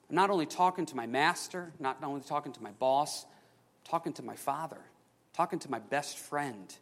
I'm 0.09 0.15
not 0.15 0.29
only 0.29 0.45
talking 0.45 0.85
to 0.85 0.95
my 0.95 1.07
master, 1.07 1.73
not 1.79 1.97
only 2.03 2.21
talking 2.21 2.53
to 2.53 2.63
my 2.63 2.71
boss, 2.71 3.25
I'm 3.25 3.89
talking 3.89 4.13
to 4.13 4.23
my 4.23 4.35
father, 4.35 4.79
talking 5.33 5.59
to 5.59 5.71
my 5.71 5.79
best 5.79 6.19
friend. 6.19 6.73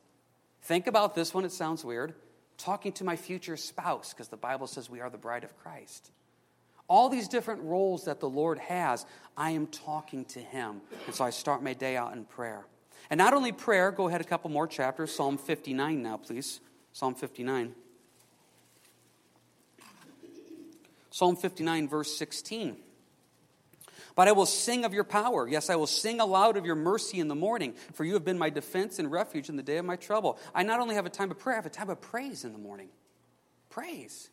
Think 0.64 0.88
about 0.88 1.16
this 1.16 1.34
one, 1.34 1.46
it 1.46 1.54
sounds 1.54 1.86
weird. 1.86 2.14
Talking 2.58 2.92
to 2.94 3.04
my 3.04 3.16
future 3.16 3.58
spouse, 3.58 4.14
because 4.14 4.28
the 4.28 4.38
Bible 4.38 4.68
says 4.68 4.90
we 4.90 5.00
are 5.00 5.10
the 5.10 5.18
bride 5.18 5.44
of 5.44 5.58
Christ. 5.58 6.12
All 6.88 7.10
these 7.10 7.28
different 7.28 7.64
roles 7.64 8.06
that 8.06 8.20
the 8.20 8.30
Lord 8.30 8.60
has, 8.60 9.06
I 9.38 9.52
am 9.52 9.68
talking 9.68 10.26
to 10.26 10.40
Him. 10.40 10.82
And 11.06 11.16
so 11.16 11.24
I 11.24 11.30
start 11.30 11.64
my 11.64 11.74
day 11.74 11.96
out 11.96 12.14
in 12.14 12.26
prayer. 12.26 12.66
And 13.10 13.18
not 13.18 13.34
only 13.34 13.52
prayer, 13.52 13.92
go 13.92 14.08
ahead 14.08 14.22
a 14.22 14.26
couple 14.26 14.50
more 14.50 14.68
chapters. 14.68 15.14
Psalm 15.14 15.38
59 15.38 16.02
now, 16.02 16.18
please. 16.18 16.60
Psalm 16.94 17.16
59. 17.16 17.74
Psalm 21.10 21.36
59, 21.36 21.88
verse 21.88 22.16
16. 22.18 22.78
But 24.16 24.28
I 24.28 24.32
will 24.32 24.46
sing 24.46 24.86
of 24.86 24.94
your 24.94 25.04
power. 25.04 25.48
Yes, 25.48 25.70
I 25.70 25.76
will 25.76 25.88
sing 25.88 26.20
aloud 26.20 26.58
of 26.58 26.66
your 26.66 26.76
mercy 26.76 27.20
in 27.20 27.28
the 27.28 27.36
morning, 27.36 27.74
for 27.94 28.04
you 28.04 28.14
have 28.14 28.26
been 28.26 28.38
my 28.38 28.50
defense 28.50 29.00
and 29.00 29.12
refuge 29.12 29.50
in 29.50 29.56
the 29.56 29.64
day 29.64 29.78
of 29.78 29.86
my 29.86 29.96
trouble. 29.96 30.38
I 30.54 30.64
not 30.64 30.80
only 30.80 30.96
have 30.96 31.06
a 31.06 31.12
time 31.12 31.32
of 31.32 31.40
prayer, 31.40 31.56
I 31.56 31.58
have 31.58 31.66
a 31.66 31.70
time 31.70 31.90
of 31.90 32.00
praise 32.02 32.44
in 32.44 32.52
the 32.52 32.60
morning. 32.60 32.90
Praise. 33.70 34.30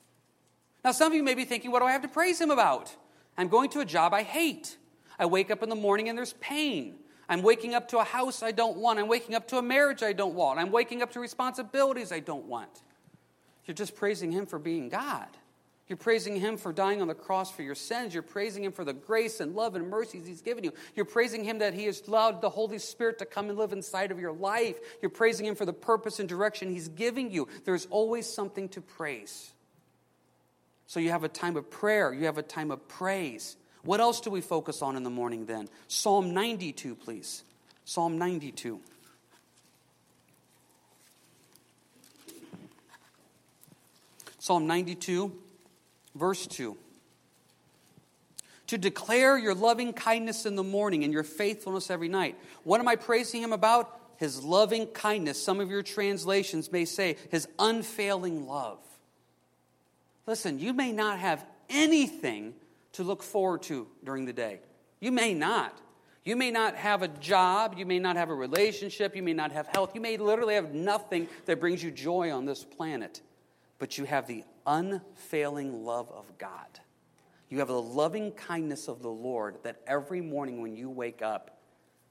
Now, 0.85 0.93
some 0.93 1.13
of 1.13 1.17
you 1.17 1.23
may 1.23 1.35
be 1.35 1.45
thinking, 1.45 1.71
what 1.71 1.81
do 1.81 1.87
I 1.87 1.93
have 1.93 2.03
to 2.03 2.09
praise 2.09 2.41
Him 2.41 2.51
about? 2.51 2.95
I'm 3.37 3.49
going 3.49 3.71
to 3.71 3.81
a 3.81 3.85
job 3.85 4.15
I 4.15 4.23
hate. 4.23 4.77
I 5.19 5.27
wake 5.27 5.51
up 5.51 5.63
in 5.63 5.69
the 5.69 5.75
morning 5.75 6.09
and 6.09 6.17
there's 6.17 6.33
pain. 6.35 6.97
I'm 7.29 7.43
waking 7.43 7.75
up 7.75 7.89
to 7.89 7.99
a 7.99 8.05
house 8.05 8.43
I 8.43 8.51
don't 8.51 8.79
want. 8.79 8.99
I'm 8.99 9.07
waking 9.07 9.35
up 9.35 9.49
to 9.49 9.59
a 9.59 9.63
marriage 9.63 10.03
I 10.03 10.13
don't 10.13 10.35
want. 10.35 10.59
I'm 10.59 10.73
waking 10.73 11.03
up 11.03 11.13
to 11.13 11.21
responsibilities 11.21 12.11
I 12.11 12.21
don't 12.21 12.47
want. 12.47 12.83
You're 13.67 13.75
just 13.75 13.95
praising 13.95 14.33
Him 14.33 14.47
for 14.47 14.59
being 14.59 14.89
God. 14.89 15.29
You're 15.87 15.97
praising 15.97 16.37
Him 16.37 16.57
for 16.57 16.73
dying 16.73 17.03
on 17.03 17.09
the 17.09 17.15
cross 17.15 17.51
for 17.53 17.63
your 17.63 17.75
sins. 17.75 18.15
You're 18.15 18.23
praising 18.23 18.65
Him 18.65 18.73
for 18.73 18.85
the 18.85 18.93
grace 18.93 19.41
and 19.41 19.55
love 19.55 19.75
and 19.75 19.89
mercies 19.89 20.27
He's 20.27 20.41
given 20.41 20.65
you. 20.65 20.73
You're 20.97 21.05
praising 21.05 21.45
Him 21.45 21.59
that 21.59 21.75
He 21.75 21.85
has 21.85 22.03
allowed 22.09 22.41
the 22.41 22.51
Holy 22.51 22.79
Spirit 22.79 23.19
to 23.19 23.27
come 23.27 23.49
and 23.49 23.59
live 23.59 23.73
inside 23.73 24.11
of 24.11 24.19
your 24.19 24.33
life. 24.33 24.79
You're 25.03 25.11
praising 25.11 25.47
Him 25.47 25.55
for 25.55 25.67
the 25.67 25.73
purpose 25.73 26.19
and 26.19 26.29
direction 26.29 26.71
He's 26.71 26.89
giving 26.89 27.31
you. 27.31 27.49
There's 27.65 27.87
always 27.91 28.27
something 28.27 28.69
to 28.71 28.81
praise. 28.81 29.53
So 30.91 30.99
you 30.99 31.11
have 31.11 31.23
a 31.23 31.29
time 31.29 31.57
of 31.57 31.71
prayer, 31.71 32.13
you 32.13 32.25
have 32.25 32.37
a 32.37 32.43
time 32.43 32.73
of 32.73 32.89
praise. 32.89 33.57
What 33.85 34.01
else 34.01 34.21
do 34.21 34.29
we 34.29 34.41
focus 34.41 34.83
on 34.83 34.97
in 34.97 35.05
the 35.05 35.09
morning 35.09 35.47
then? 35.47 35.69
Psalm 35.87 36.35
92, 36.35 36.97
please. 36.97 37.45
Psalm 37.85 38.19
92. 38.19 38.81
Psalm 44.41 44.67
92 44.67 45.33
Verse 46.17 46.49
2 46.49 46.77
To 48.67 48.77
declare 48.77 49.39
your 49.39 49.55
loving 49.55 49.93
kindness 49.93 50.45
in 50.45 50.57
the 50.57 50.65
morning 50.65 51.05
and 51.05 51.13
your 51.13 51.23
faithfulness 51.23 51.89
every 51.89 52.09
night. 52.09 52.37
What 52.65 52.81
am 52.81 52.89
I 52.89 52.97
praising 52.97 53.45
him 53.45 53.53
about? 53.53 53.97
His 54.17 54.43
loving 54.43 54.89
kindness. 54.89 55.41
Some 55.41 55.61
of 55.61 55.71
your 55.71 55.85
translations 55.85 56.73
may 56.73 56.85
say 56.85 57.17
his 57.31 57.47
unfailing 57.61 58.49
love. 58.49 58.81
Listen, 60.27 60.59
you 60.59 60.73
may 60.73 60.93
not 60.93 61.19
have 61.19 61.45
anything 61.69 62.55
to 62.93 63.03
look 63.03 63.23
forward 63.23 63.63
to 63.63 63.87
during 64.05 64.25
the 64.25 64.33
day. 64.33 64.61
You 65.01 65.13
may 65.13 65.35
not. 65.35 65.81
You 66.25 66.37
may 66.37 66.51
not 66.51 66.77
have 66.77 67.03
a 67.03 67.09
job. 67.09 67.75
You 67.79 67.87
may 67.87 67.99
not 67.99 68.17
have 68.17 68.29
a 68.29 68.35
relationship. 68.35 69.17
You 69.17 69.23
may 69.23 69.33
not 69.33 69.53
have 69.53 69.67
health. 69.67 69.95
You 69.95 70.01
may 70.01 70.17
literally 70.17 70.55
have 70.55 70.75
nothing 70.75 71.29
that 71.47 71.61
brings 71.61 71.83
you 71.83 71.91
joy 71.91 72.31
on 72.31 72.45
this 72.45 72.65
planet. 72.65 73.23
But 73.79 73.97
you 73.97 74.05
have 74.05 74.27
the 74.27 74.45
unfailing 74.67 75.85
love 75.85 76.11
of 76.11 76.37
God. 76.37 76.81
You 77.49 77.59
have 77.59 77.69
the 77.69 77.81
loving 77.81 78.33
kindness 78.33 78.87
of 78.87 79.03
the 79.03 79.11
Lord 79.11 79.57
that 79.63 79.81
every 79.87 80.21
morning 80.21 80.61
when 80.61 80.77
you 80.77 80.91
wake 80.91 81.23
up, 81.23 81.59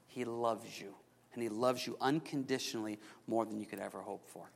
He 0.08 0.24
loves 0.24 0.80
you. 0.80 0.94
And 1.32 1.42
He 1.42 1.48
loves 1.48 1.86
you 1.86 1.96
unconditionally 2.00 2.98
more 3.28 3.46
than 3.46 3.60
you 3.60 3.66
could 3.66 3.78
ever 3.78 4.00
hope 4.00 4.28
for. 4.28 4.50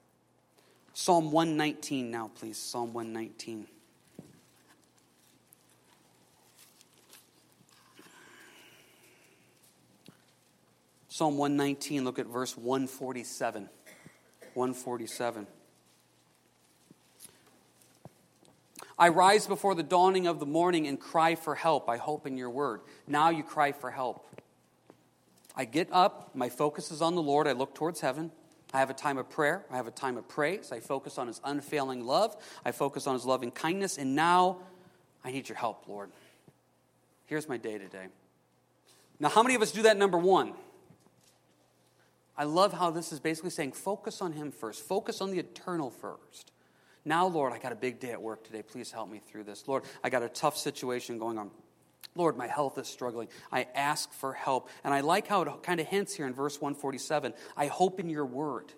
Psalm 0.96 1.32
119 1.32 2.10
now, 2.10 2.30
please. 2.36 2.56
Psalm 2.56 2.92
119. 2.92 3.66
Psalm 11.08 11.36
119, 11.36 12.04
look 12.04 12.18
at 12.18 12.26
verse 12.26 12.56
147. 12.56 13.68
147. 14.54 15.46
I 18.96 19.08
rise 19.08 19.48
before 19.48 19.74
the 19.74 19.82
dawning 19.82 20.28
of 20.28 20.38
the 20.38 20.46
morning 20.46 20.86
and 20.86 20.98
cry 20.98 21.34
for 21.34 21.56
help. 21.56 21.88
I 21.88 21.96
hope 21.96 22.26
in 22.26 22.36
your 22.36 22.50
word. 22.50 22.82
Now 23.08 23.30
you 23.30 23.42
cry 23.42 23.72
for 23.72 23.90
help. 23.90 24.26
I 25.56 25.64
get 25.64 25.88
up, 25.90 26.30
my 26.34 26.48
focus 26.48 26.92
is 26.92 27.02
on 27.02 27.16
the 27.16 27.22
Lord. 27.22 27.48
I 27.48 27.52
look 27.52 27.74
towards 27.74 28.00
heaven. 28.00 28.30
I 28.74 28.80
have 28.80 28.90
a 28.90 28.94
time 28.94 29.18
of 29.18 29.30
prayer. 29.30 29.64
I 29.70 29.76
have 29.76 29.86
a 29.86 29.92
time 29.92 30.16
of 30.16 30.26
praise. 30.26 30.72
I 30.72 30.80
focus 30.80 31.16
on 31.16 31.28
his 31.28 31.40
unfailing 31.44 32.04
love. 32.04 32.36
I 32.64 32.72
focus 32.72 33.06
on 33.06 33.14
his 33.14 33.24
loving 33.24 33.52
kindness. 33.52 33.98
And 33.98 34.16
now 34.16 34.58
I 35.24 35.30
need 35.30 35.48
your 35.48 35.56
help, 35.56 35.86
Lord. 35.86 36.10
Here's 37.26 37.48
my 37.48 37.56
day 37.56 37.78
today. 37.78 38.06
Now, 39.20 39.28
how 39.28 39.44
many 39.44 39.54
of 39.54 39.62
us 39.62 39.70
do 39.70 39.82
that 39.82 39.96
number 39.96 40.18
one? 40.18 40.54
I 42.36 42.44
love 42.44 42.72
how 42.72 42.90
this 42.90 43.12
is 43.12 43.20
basically 43.20 43.50
saying 43.50 43.72
focus 43.72 44.20
on 44.20 44.32
him 44.32 44.50
first, 44.50 44.82
focus 44.82 45.20
on 45.20 45.30
the 45.30 45.38
eternal 45.38 45.90
first. 45.90 46.50
Now, 47.04 47.28
Lord, 47.28 47.52
I 47.52 47.58
got 47.58 47.70
a 47.70 47.76
big 47.76 48.00
day 48.00 48.10
at 48.10 48.20
work 48.20 48.42
today. 48.42 48.62
Please 48.62 48.90
help 48.90 49.08
me 49.08 49.20
through 49.20 49.44
this. 49.44 49.68
Lord, 49.68 49.84
I 50.02 50.10
got 50.10 50.24
a 50.24 50.28
tough 50.28 50.56
situation 50.56 51.18
going 51.18 51.38
on. 51.38 51.52
Lord, 52.16 52.36
my 52.36 52.46
health 52.46 52.78
is 52.78 52.86
struggling. 52.86 53.28
I 53.50 53.66
ask 53.74 54.12
for 54.12 54.32
help. 54.32 54.68
And 54.84 54.94
I 54.94 55.00
like 55.00 55.26
how 55.26 55.42
it 55.42 55.62
kind 55.62 55.80
of 55.80 55.86
hints 55.86 56.14
here 56.14 56.26
in 56.26 56.34
verse 56.34 56.60
147 56.60 57.34
I 57.56 57.66
hope 57.66 58.00
in 58.00 58.08
your 58.08 58.26
word. 58.26 58.72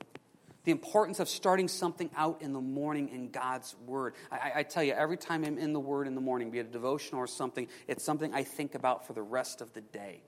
The 0.64 0.72
importance 0.72 1.20
of 1.20 1.28
starting 1.28 1.68
something 1.68 2.10
out 2.16 2.42
in 2.42 2.52
the 2.52 2.60
morning 2.60 3.10
in 3.10 3.30
God's 3.30 3.76
word. 3.86 4.14
I, 4.32 4.52
I 4.56 4.62
tell 4.64 4.82
you, 4.82 4.94
every 4.94 5.16
time 5.16 5.44
I'm 5.44 5.58
in 5.58 5.72
the 5.72 5.78
word 5.78 6.08
in 6.08 6.16
the 6.16 6.20
morning, 6.20 6.50
be 6.50 6.58
it 6.58 6.66
a 6.66 6.70
devotion 6.70 7.18
or 7.18 7.28
something, 7.28 7.68
it's 7.86 8.02
something 8.02 8.34
I 8.34 8.42
think 8.42 8.74
about 8.74 9.06
for 9.06 9.12
the 9.12 9.22
rest 9.22 9.60
of 9.60 9.72
the 9.74 9.80
day. 9.80 10.22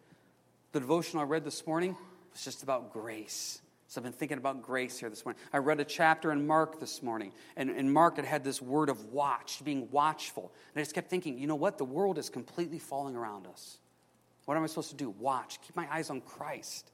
The 0.71 0.79
devotion 0.79 1.19
I 1.19 1.25
read 1.25 1.45
this 1.45 1.67
morning 1.67 1.97
was 2.33 2.45
just 2.45 2.63
about 2.63 2.93
grace. 2.93 3.61
So 3.89 4.01
I've 4.01 4.05
been 4.05 4.13
thinking 4.13 4.37
about 4.37 4.61
grace 4.63 4.99
here 4.99 5.09
this 5.09 5.25
morning. 5.25 5.41
I 5.51 5.59
read 5.59 5.81
a 5.81 5.85
chapter 5.85 6.31
in 6.31 6.47
Mark 6.47 6.79
this 6.79 7.03
morning, 7.03 7.33
and 7.57 7.71
in 7.71 7.91
Mark 7.91 8.19
it 8.19 8.27
had 8.27 8.45
this 8.45 8.61
word 8.61 8.91
of 8.91 9.03
watch, 9.07 9.65
being 9.65 9.89
watchful. 9.91 10.53
And 10.75 10.81
I 10.81 10.83
just 10.83 10.95
kept 10.95 11.09
thinking, 11.09 11.39
you 11.39 11.47
know 11.47 11.55
what? 11.55 11.79
The 11.79 11.87
world 11.87 12.19
is 12.19 12.29
completely 12.29 12.79
falling 12.79 13.17
around 13.17 13.47
us. 13.47 13.79
What 14.45 14.59
am 14.59 14.63
I 14.63 14.67
supposed 14.67 14.91
to 14.91 14.97
do? 14.97 15.09
Watch. 15.09 15.59
Keep 15.63 15.75
my 15.75 15.89
eyes 15.91 16.11
on 16.11 16.21
Christ. 16.21 16.91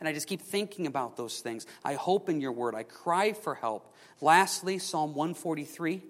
And 0.00 0.08
I 0.08 0.12
just 0.12 0.26
keep 0.26 0.40
thinking 0.40 0.88
about 0.88 1.16
those 1.16 1.38
things. 1.38 1.64
I 1.84 1.94
hope 1.94 2.28
in 2.28 2.40
your 2.40 2.50
word. 2.50 2.74
I 2.74 2.82
cry 2.82 3.34
for 3.34 3.54
help. 3.54 3.94
Lastly, 4.20 4.78
Psalm 4.78 5.14
143. 5.14 6.02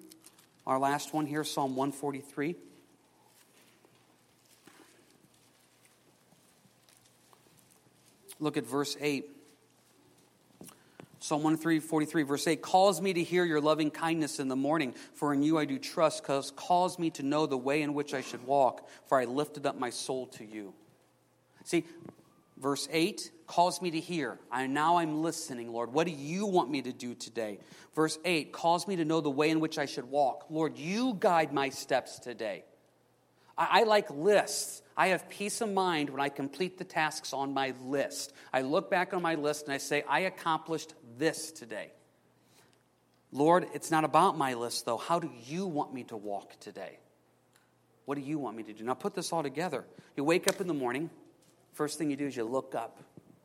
Our 0.66 0.79
last 0.79 1.12
one 1.12 1.27
here, 1.27 1.45
Psalm 1.45 1.77
143. 1.77 2.55
Look 8.40 8.57
at 8.57 8.66
verse 8.66 8.97
8. 8.99 9.29
Psalm 11.23 11.45
143, 11.45 12.25
verse 12.25 12.49
8 12.49 12.63
calls 12.63 13.01
me 13.01 13.13
to 13.13 13.23
hear 13.23 13.45
your 13.45 13.61
loving 13.61 13.93
kindness 13.93 14.41
in 14.41 14.49
the 14.49 14.57
morning, 14.57 14.93
for 15.15 15.33
in 15.33 15.45
you 15.45 15.57
I 15.57 15.65
do 15.67 15.79
trust, 15.79 16.21
because 16.21 16.51
calls 16.51 16.99
me 16.99 17.11
to 17.11 17.23
know 17.23 17.47
the 17.47 17.57
way 17.57 17.83
in 17.83 17.95
which 17.95 18.13
I 18.13 18.23
should 18.23 18.45
walk, 18.45 18.89
for 19.07 19.21
I 19.21 19.27
lifted 19.27 19.65
up 19.65 19.79
my 19.79 19.91
soul 19.91 20.27
to 20.27 20.45
you. 20.45 20.75
See, 21.63 21.85
verse 22.57 22.89
8 22.91 23.31
calls 23.47 23.81
me 23.81 23.93
to 23.93 24.01
hear. 24.01 24.41
I, 24.51 24.67
now 24.67 24.97
I'm 24.97 25.23
listening, 25.23 25.73
Lord. 25.73 25.93
What 25.93 26.09
do 26.09 26.13
you 26.13 26.45
want 26.47 26.73
me 26.73 26.83
to 26.83 26.93
do 26.93 27.15
today? 27.15 27.61
Verse 27.95 28.19
8 28.25 28.51
calls 28.51 28.89
me 28.89 28.97
to 28.97 29.05
know 29.05 29.21
the 29.21 29.31
way 29.31 29.51
in 29.51 29.61
which 29.61 29.79
I 29.79 29.87
should 29.87 30.11
walk. 30.11 30.47
Lord, 30.51 30.77
you 30.77 31.17
guide 31.21 31.53
my 31.53 31.69
steps 31.69 32.19
today. 32.19 32.65
I, 33.57 33.83
like 33.85 34.11
lists. 34.11 34.83
I 34.97 35.09
have 35.09 35.29
peace 35.29 35.61
of 35.61 35.73
mind 35.73 36.11
when 36.11 36.21
I 36.21 36.29
complete 36.29 36.79
the 36.79 36.85
tasks 36.85 37.33
on 37.33 37.53
my 37.53 37.75
list. 37.85 38.33
I 38.53 38.62
look 38.62 38.91
back 38.91 39.15
on 39.15 39.23
my 39.23 39.35
list 39.35 39.65
and 39.65 39.73
I 39.73 39.79
say, 39.79 40.05
I 40.09 40.21
accomplished 40.21 40.95
this 41.19 41.53
today. 41.53 41.93
Lord, 43.31 43.67
it's 43.75 43.91
not 43.91 44.05
about 44.05 44.37
my 44.37 44.55
list, 44.55 44.85
though. 44.85 44.99
How 44.99 45.19
do 45.19 45.31
you 45.45 45.67
want 45.67 45.95
me 45.95 46.05
to 46.05 46.17
walk 46.17 46.59
today? 46.61 46.99
What 48.05 48.17
do 48.17 48.21
you 48.21 48.38
want 48.38 48.57
me 48.57 48.62
to 48.65 48.73
do? 48.73 48.85
Now, 48.85 48.95
put 48.95 49.15
this 49.15 49.33
all 49.33 49.43
together. 49.43 49.85
You 50.17 50.25
wake 50.25 50.49
up 50.49 50.61
in 50.61 50.67
the 50.67 50.75
morning, 50.75 51.09
first 51.73 51.99
thing 51.99 52.11
you 52.11 52.17
do 52.17 52.27
is 52.27 52.37
you 52.37 52.45
look 52.45 52.75
up, 52.75 53.03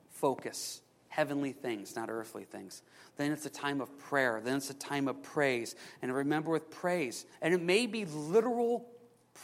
focus, 0.09 0.81
heavenly 1.07 1.53
things, 1.53 1.95
not 1.95 2.09
earthly 2.09 2.43
things. 2.43 2.81
Then 3.15 3.31
it's 3.31 3.45
a 3.45 3.49
time 3.49 3.81
of 3.81 3.97
prayer. 3.97 4.41
Then 4.43 4.57
it's 4.57 4.69
a 4.69 4.75
time 4.75 5.07
of 5.07 5.23
praise. 5.23 5.75
And 6.01 6.13
remember 6.13 6.51
with 6.51 6.69
praise, 6.69 7.25
and 7.41 7.53
it 7.53 7.61
may 7.61 7.87
be 7.87 8.05
literal 8.05 8.85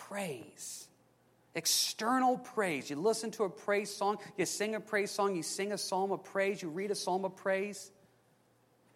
praise. 0.07 0.87
External 1.55 2.37
praise. 2.37 2.89
You 2.89 2.95
listen 2.95 3.31
to 3.31 3.43
a 3.43 3.49
praise 3.49 3.93
song, 3.93 4.17
you 4.37 4.45
sing 4.45 4.75
a 4.75 4.79
praise 4.79 5.11
song, 5.11 5.35
you 5.35 5.43
sing 5.43 5.71
a 5.71 5.77
psalm 5.77 6.11
of 6.11 6.23
praise, 6.23 6.61
you 6.61 6.69
read 6.69 6.91
a 6.91 6.95
psalm 6.95 7.25
of 7.25 7.35
praise. 7.35 7.91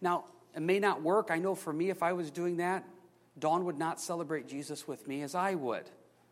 Now, 0.01 0.25
it 0.55 0.61
may 0.61 0.79
not 0.79 1.03
work. 1.03 1.29
I 1.29 1.37
know 1.37 1.53
for 1.53 1.71
me, 1.71 1.89
if 1.89 2.01
I 2.01 2.13
was 2.13 2.31
doing 2.31 2.57
that, 2.57 2.83
Dawn 3.37 3.65
would 3.65 3.77
not 3.77 4.01
celebrate 4.01 4.47
Jesus 4.47 4.87
with 4.87 5.07
me 5.07 5.21
as 5.21 5.35
I 5.35 5.53
would. 5.53 5.83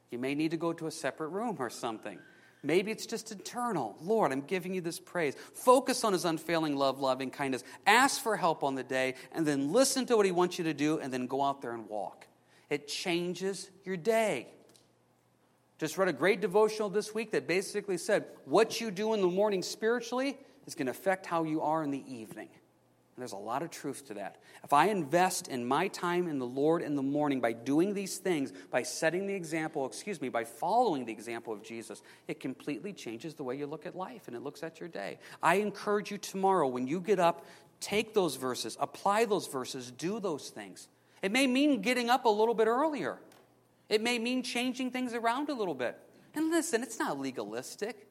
You 0.09 0.17
may 0.17 0.33
need 0.33 0.51
to 0.51 0.57
go 0.57 0.73
to 0.73 0.87
a 0.87 0.91
separate 0.91 1.29
room 1.29 1.57
or 1.59 1.69
something. 1.69 2.17
Maybe 2.63 2.89
it's 2.89 3.05
just 3.05 3.31
internal. 3.31 3.95
Lord, 4.01 4.31
I'm 4.31 4.41
giving 4.41 4.73
you 4.73 4.81
this 4.81 4.99
praise. 4.99 5.35
Focus 5.53 6.03
on 6.03 6.13
his 6.13 6.25
unfailing 6.25 6.75
love, 6.75 6.99
loving 6.99 7.29
kindness. 7.29 7.63
Ask 7.85 8.21
for 8.21 8.35
help 8.35 8.63
on 8.63 8.73
the 8.73 8.83
day, 8.83 9.13
and 9.31 9.45
then 9.45 9.71
listen 9.71 10.07
to 10.07 10.17
what 10.17 10.25
he 10.25 10.31
wants 10.31 10.57
you 10.57 10.63
to 10.63 10.73
do, 10.73 10.97
and 10.97 11.13
then 11.13 11.27
go 11.27 11.43
out 11.43 11.61
there 11.61 11.73
and 11.73 11.87
walk. 11.87 12.25
It 12.71 12.87
changes 12.87 13.69
your 13.83 13.97
day. 13.97 14.47
Just 15.77 15.97
read 15.97 16.07
a 16.07 16.13
great 16.13 16.39
devotional 16.39 16.89
this 16.89 17.13
week 17.13 17.31
that 17.31 17.47
basically 17.47 17.97
said 17.97 18.25
what 18.45 18.79
you 18.79 18.91
do 18.91 19.13
in 19.13 19.21
the 19.21 19.27
morning 19.27 19.61
spiritually 19.61 20.37
is 20.65 20.75
going 20.75 20.85
to 20.87 20.91
affect 20.91 21.25
how 21.25 21.43
you 21.43 21.61
are 21.61 21.83
in 21.83 21.91
the 21.91 22.03
evening. 22.07 22.47
And 23.15 23.21
there's 23.21 23.33
a 23.33 23.37
lot 23.37 23.61
of 23.61 23.69
truth 23.69 24.07
to 24.07 24.15
that. 24.15 24.37
If 24.63 24.73
I 24.73 24.87
invest 24.87 25.47
in 25.47 25.65
my 25.65 25.87
time 25.87 26.27
in 26.27 26.37
the 26.37 26.45
Lord 26.45 26.81
in 26.81 26.95
the 26.95 27.01
morning 27.01 27.39
by 27.39 27.53
doing 27.53 27.93
these 27.93 28.17
things, 28.17 28.51
by 28.71 28.83
setting 28.83 29.25
the 29.25 29.33
example, 29.33 29.85
excuse 29.85 30.19
me, 30.19 30.27
by 30.27 30.43
following 30.43 31.05
the 31.05 31.13
example 31.13 31.53
of 31.53 31.63
Jesus, 31.63 32.01
it 32.27 32.41
completely 32.41 32.91
changes 32.91 33.33
the 33.33 33.43
way 33.43 33.55
you 33.55 33.67
look 33.67 33.85
at 33.85 33.95
life 33.95 34.27
and 34.27 34.35
it 34.35 34.41
looks 34.41 34.63
at 34.63 34.81
your 34.81 34.89
day. 34.89 35.19
I 35.41 35.55
encourage 35.55 36.11
you 36.11 36.17
tomorrow 36.17 36.67
when 36.67 36.87
you 36.87 36.99
get 36.99 37.19
up, 37.19 37.45
take 37.79 38.13
those 38.13 38.35
verses, 38.35 38.75
apply 38.81 39.25
those 39.25 39.47
verses, 39.47 39.91
do 39.91 40.19
those 40.19 40.49
things. 40.49 40.89
It 41.21 41.31
may 41.31 41.47
mean 41.47 41.81
getting 41.81 42.09
up 42.09 42.25
a 42.25 42.29
little 42.29 42.53
bit 42.53 42.67
earlier. 42.67 43.19
It 43.89 44.01
may 44.01 44.19
mean 44.19 44.43
changing 44.43 44.91
things 44.91 45.13
around 45.13 45.49
a 45.49 45.53
little 45.53 45.75
bit. 45.75 45.97
And 46.33 46.49
listen, 46.49 46.83
it's 46.83 46.99
not 46.99 47.19
legalistic. 47.19 48.07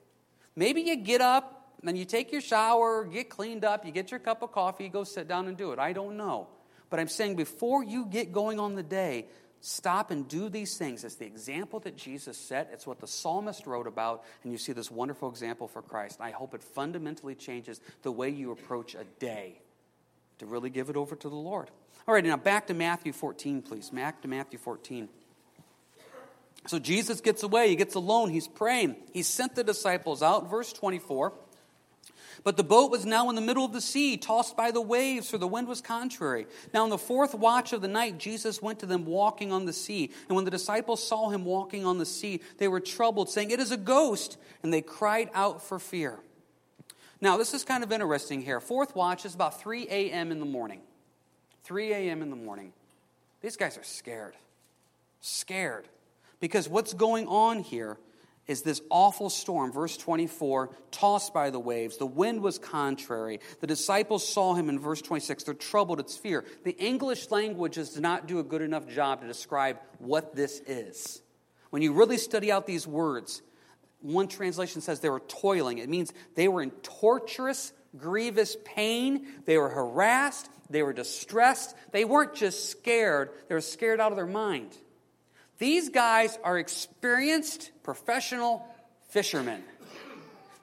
Maybe 0.56 0.82
you 0.82 0.96
get 0.96 1.20
up, 1.20 1.74
then 1.82 1.96
you 1.96 2.04
take 2.04 2.32
your 2.32 2.40
shower, 2.40 3.04
get 3.04 3.28
cleaned 3.28 3.64
up, 3.64 3.84
you 3.84 3.92
get 3.92 4.10
your 4.10 4.20
cup 4.20 4.42
of 4.42 4.52
coffee, 4.52 4.88
go 4.88 5.04
sit 5.04 5.28
down 5.28 5.48
and 5.48 5.56
do 5.56 5.72
it. 5.72 5.78
I 5.78 5.92
don't 5.92 6.16
know. 6.16 6.48
But 6.90 7.00
I'm 7.00 7.08
saying 7.08 7.36
before 7.36 7.84
you 7.84 8.06
get 8.06 8.32
going 8.32 8.60
on 8.60 8.74
the 8.74 8.82
day, 8.82 9.26
stop 9.60 10.10
and 10.10 10.28
do 10.28 10.48
these 10.48 10.78
things. 10.78 11.04
It's 11.04 11.16
the 11.16 11.26
example 11.26 11.80
that 11.80 11.96
Jesus 11.96 12.36
set, 12.36 12.70
it's 12.72 12.86
what 12.86 13.00
the 13.00 13.06
psalmist 13.06 13.66
wrote 13.66 13.86
about, 13.86 14.24
and 14.42 14.52
you 14.52 14.58
see 14.58 14.72
this 14.72 14.90
wonderful 14.90 15.28
example 15.28 15.66
for 15.66 15.82
Christ. 15.82 16.20
I 16.20 16.30
hope 16.30 16.54
it 16.54 16.62
fundamentally 16.62 17.34
changes 17.34 17.80
the 18.02 18.12
way 18.12 18.30
you 18.30 18.52
approach 18.52 18.94
a 18.94 19.04
day 19.18 19.60
to 20.38 20.46
really 20.46 20.70
give 20.70 20.88
it 20.88 20.96
over 20.96 21.16
to 21.16 21.28
the 21.28 21.34
Lord. 21.34 21.70
All 22.06 22.14
right, 22.14 22.24
now 22.24 22.36
back 22.36 22.66
to 22.68 22.74
Matthew 22.74 23.12
14, 23.12 23.62
please. 23.62 23.90
Back 23.90 24.22
to 24.22 24.28
Matthew 24.28 24.58
14. 24.58 25.08
So 26.66 26.78
Jesus 26.78 27.20
gets 27.20 27.42
away, 27.42 27.68
he 27.68 27.76
gets 27.76 27.94
alone, 27.94 28.30
he's 28.30 28.48
praying. 28.48 28.96
He 29.12 29.22
sent 29.22 29.54
the 29.54 29.64
disciples 29.64 30.22
out, 30.22 30.50
verse 30.50 30.72
24. 30.72 31.32
But 32.42 32.58
the 32.58 32.64
boat 32.64 32.90
was 32.90 33.06
now 33.06 33.30
in 33.30 33.36
the 33.36 33.40
middle 33.40 33.64
of 33.64 33.72
the 33.72 33.80
sea, 33.80 34.18
tossed 34.18 34.54
by 34.56 34.70
the 34.70 34.80
waves, 34.80 35.30
for 35.30 35.38
the 35.38 35.48
wind 35.48 35.66
was 35.66 35.80
contrary. 35.80 36.46
Now, 36.74 36.84
in 36.84 36.90
the 36.90 36.98
fourth 36.98 37.34
watch 37.34 37.72
of 37.72 37.80
the 37.80 37.88
night, 37.88 38.18
Jesus 38.18 38.60
went 38.60 38.80
to 38.80 38.86
them 38.86 39.06
walking 39.06 39.50
on 39.50 39.64
the 39.64 39.72
sea. 39.72 40.10
And 40.28 40.36
when 40.36 40.44
the 40.44 40.50
disciples 40.50 41.06
saw 41.06 41.30
him 41.30 41.46
walking 41.46 41.86
on 41.86 41.96
the 41.96 42.04
sea, 42.04 42.40
they 42.58 42.68
were 42.68 42.80
troubled, 42.80 43.30
saying, 43.30 43.50
It 43.50 43.60
is 43.60 43.70
a 43.70 43.78
ghost. 43.78 44.36
And 44.62 44.72
they 44.72 44.82
cried 44.82 45.30
out 45.32 45.62
for 45.62 45.78
fear. 45.78 46.18
Now, 47.20 47.38
this 47.38 47.54
is 47.54 47.64
kind 47.64 47.82
of 47.82 47.90
interesting 47.90 48.42
here. 48.42 48.60
Fourth 48.60 48.94
watch 48.94 49.24
is 49.24 49.34
about 49.34 49.58
3 49.58 49.86
a.m. 49.88 50.30
in 50.30 50.38
the 50.38 50.46
morning. 50.46 50.82
3 51.62 51.92
a.m. 51.92 52.20
in 52.20 52.28
the 52.28 52.36
morning. 52.36 52.74
These 53.40 53.56
guys 53.56 53.78
are 53.78 53.84
scared. 53.84 54.34
Scared. 55.22 55.88
Because 56.44 56.68
what's 56.68 56.92
going 56.92 57.26
on 57.26 57.60
here 57.60 57.96
is 58.46 58.60
this 58.60 58.82
awful 58.90 59.30
storm, 59.30 59.72
verse 59.72 59.96
24, 59.96 60.76
tossed 60.90 61.32
by 61.32 61.48
the 61.48 61.58
waves. 61.58 61.96
The 61.96 62.04
wind 62.04 62.42
was 62.42 62.58
contrary. 62.58 63.40
The 63.60 63.66
disciples 63.66 64.28
saw 64.28 64.52
him 64.52 64.68
in 64.68 64.78
verse 64.78 65.00
26. 65.00 65.44
They're 65.44 65.54
troubled, 65.54 66.00
it's 66.00 66.18
fear. 66.18 66.44
The 66.64 66.76
English 66.76 67.30
language 67.30 67.76
does 67.76 67.98
not 67.98 68.26
do 68.26 68.40
a 68.40 68.42
good 68.42 68.60
enough 68.60 68.86
job 68.86 69.22
to 69.22 69.26
describe 69.26 69.78
what 69.96 70.36
this 70.36 70.60
is. 70.66 71.22
When 71.70 71.80
you 71.80 71.94
really 71.94 72.18
study 72.18 72.52
out 72.52 72.66
these 72.66 72.86
words, 72.86 73.40
one 74.02 74.28
translation 74.28 74.82
says 74.82 75.00
they 75.00 75.08
were 75.08 75.20
toiling. 75.20 75.78
It 75.78 75.88
means 75.88 76.12
they 76.34 76.48
were 76.48 76.60
in 76.60 76.72
torturous, 76.82 77.72
grievous 77.96 78.54
pain. 78.66 79.26
They 79.46 79.56
were 79.56 79.70
harassed. 79.70 80.50
They 80.68 80.82
were 80.82 80.92
distressed. 80.92 81.74
They 81.92 82.04
weren't 82.04 82.34
just 82.34 82.68
scared, 82.68 83.30
they 83.48 83.54
were 83.54 83.62
scared 83.62 83.98
out 83.98 84.12
of 84.12 84.16
their 84.16 84.26
mind. 84.26 84.76
These 85.64 85.88
guys 85.88 86.38
are 86.44 86.58
experienced 86.58 87.70
professional 87.82 88.68
fishermen. 89.08 89.62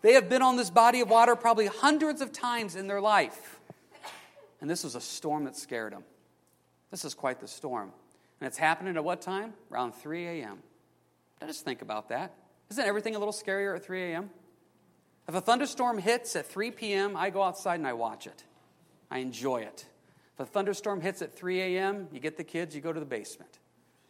They 0.03 0.13
have 0.13 0.29
been 0.29 0.43
on 0.43 0.57
this 0.57 0.69
body 0.69 1.01
of 1.01 1.09
water 1.09 1.35
probably 1.35 1.65
hundreds 1.65 2.21
of 2.21 2.31
times 2.31 2.75
in 2.75 2.85
their 2.85 3.01
life. 3.01 3.59
And 4.61 4.69
this 4.69 4.83
was 4.83 4.93
a 4.93 5.01
storm 5.01 5.45
that 5.45 5.57
scared 5.57 5.93
them. 5.93 6.03
This 6.91 7.03
is 7.03 7.15
quite 7.15 7.39
the 7.39 7.47
storm. 7.47 7.91
And 8.39 8.45
it's 8.45 8.59
happening 8.59 8.95
at 8.95 9.03
what 9.03 9.23
time? 9.23 9.55
Around 9.71 9.93
3 9.93 10.27
a.m. 10.27 10.59
Now 11.41 11.47
just 11.47 11.65
think 11.65 11.81
about 11.81 12.09
that. 12.09 12.35
Isn't 12.69 12.85
everything 12.85 13.15
a 13.15 13.17
little 13.17 13.33
scarier 13.33 13.75
at 13.75 13.83
3 13.83 14.11
a.m.? 14.11 14.29
If 15.27 15.33
a 15.33 15.41
thunderstorm 15.41 15.97
hits 15.97 16.35
at 16.35 16.45
3 16.45 16.69
p.m., 16.69 17.17
I 17.17 17.31
go 17.31 17.41
outside 17.41 17.79
and 17.79 17.87
I 17.87 17.93
watch 17.93 18.27
it. 18.27 18.43
I 19.09 19.17
enjoy 19.17 19.61
it. 19.61 19.83
If 20.35 20.41
a 20.41 20.45
thunderstorm 20.45 21.01
hits 21.01 21.23
at 21.23 21.35
3 21.35 21.59
a.m., 21.59 22.07
you 22.11 22.19
get 22.19 22.37
the 22.37 22.43
kids, 22.43 22.75
you 22.75 22.81
go 22.81 22.93
to 22.93 22.99
the 22.99 23.05
basement. 23.07 23.57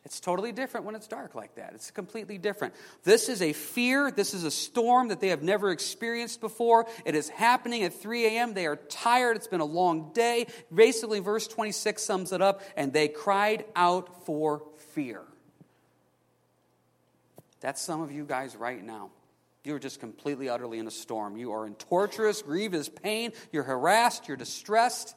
It's 0.03 0.19
totally 0.19 0.51
different 0.51 0.85
when 0.85 0.95
it's 0.95 1.07
dark 1.07 1.35
like 1.35 1.55
that. 1.55 1.73
It's 1.75 1.91
completely 1.91 2.39
different. 2.39 2.73
This 3.03 3.29
is 3.29 3.41
a 3.41 3.53
fear. 3.53 4.09
This 4.09 4.33
is 4.33 4.43
a 4.43 4.51
storm 4.51 5.09
that 5.09 5.19
they 5.19 5.27
have 5.27 5.43
never 5.43 5.69
experienced 5.69 6.41
before. 6.41 6.87
It 7.05 7.13
is 7.13 7.29
happening 7.29 7.83
at 7.83 7.93
3 7.93 8.25
a.m. 8.25 8.53
They 8.55 8.65
are 8.65 8.77
tired. 8.77 9.37
It's 9.37 9.47
been 9.47 9.61
a 9.61 9.65
long 9.65 10.11
day. 10.13 10.47
Basically, 10.73 11.19
verse 11.19 11.47
26 11.47 12.01
sums 12.01 12.31
it 12.31 12.41
up 12.41 12.63
and 12.75 12.91
they 12.91 13.07
cried 13.09 13.65
out 13.75 14.25
for 14.25 14.63
fear. 14.93 15.21
That's 17.59 17.79
some 17.79 18.01
of 18.01 18.11
you 18.11 18.25
guys 18.25 18.55
right 18.55 18.83
now. 18.83 19.11
You 19.63 19.75
are 19.75 19.79
just 19.79 19.99
completely, 19.99 20.49
utterly 20.49 20.79
in 20.79 20.87
a 20.87 20.91
storm. 20.91 21.37
You 21.37 21.51
are 21.51 21.67
in 21.67 21.75
torturous, 21.75 22.41
grievous 22.41 22.89
pain. 22.89 23.33
You're 23.51 23.63
harassed. 23.63 24.27
You're 24.27 24.37
distressed. 24.37 25.15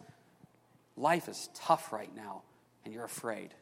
Life 0.94 1.28
is 1.30 1.48
tough 1.54 1.90
right 1.90 2.14
now, 2.14 2.42
and 2.84 2.92
you're 2.92 3.06
afraid. 3.06 3.54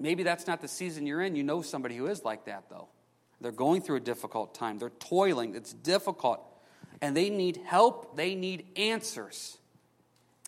Maybe 0.00 0.22
that's 0.22 0.46
not 0.46 0.62
the 0.62 0.68
season 0.68 1.06
you're 1.06 1.20
in. 1.20 1.36
You 1.36 1.42
know 1.44 1.60
somebody 1.60 1.94
who 1.96 2.06
is 2.06 2.24
like 2.24 2.46
that, 2.46 2.64
though. 2.70 2.88
They're 3.40 3.52
going 3.52 3.82
through 3.82 3.96
a 3.96 4.00
difficult 4.00 4.54
time, 4.54 4.78
they're 4.78 4.90
toiling, 4.90 5.54
it's 5.54 5.72
difficult, 5.72 6.40
and 7.00 7.16
they 7.16 7.30
need 7.30 7.58
help, 7.64 8.16
they 8.16 8.34
need 8.34 8.66
answers. 8.76 9.56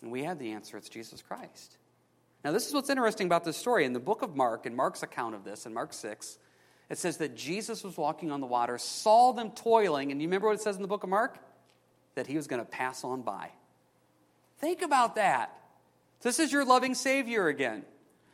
And 0.01 0.11
we 0.11 0.23
have 0.23 0.37
the 0.37 0.51
answer 0.51 0.77
it's 0.77 0.89
Jesus 0.89 1.21
Christ. 1.21 1.77
Now, 2.43 2.51
this 2.51 2.67
is 2.67 2.73
what's 2.73 2.89
interesting 2.89 3.25
about 3.25 3.45
this 3.45 3.55
story. 3.55 3.85
In 3.85 3.93
the 3.93 3.99
book 3.99 4.21
of 4.21 4.35
Mark, 4.35 4.65
in 4.65 4.75
Mark's 4.75 5.01
account 5.01 5.33
of 5.33 5.43
this, 5.43 5.65
in 5.65 5.73
Mark 5.73 5.93
6, 5.93 6.37
it 6.89 6.97
says 6.97 7.17
that 7.17 7.35
Jesus 7.35 7.83
was 7.83 7.95
walking 7.95 8.31
on 8.31 8.41
the 8.41 8.47
water, 8.47 8.77
saw 8.77 9.31
them 9.31 9.51
toiling, 9.51 10.11
and 10.11 10.21
you 10.21 10.27
remember 10.27 10.47
what 10.47 10.55
it 10.55 10.61
says 10.61 10.75
in 10.75 10.81
the 10.81 10.87
book 10.87 11.03
of 11.03 11.09
Mark? 11.09 11.39
That 12.15 12.27
he 12.27 12.35
was 12.35 12.47
going 12.47 12.61
to 12.61 12.69
pass 12.69 13.03
on 13.03 13.21
by. 13.21 13.49
Think 14.59 14.81
about 14.81 15.15
that. 15.15 15.57
This 16.21 16.39
is 16.39 16.51
your 16.51 16.65
loving 16.65 16.95
Savior 16.95 17.47
again. 17.47 17.85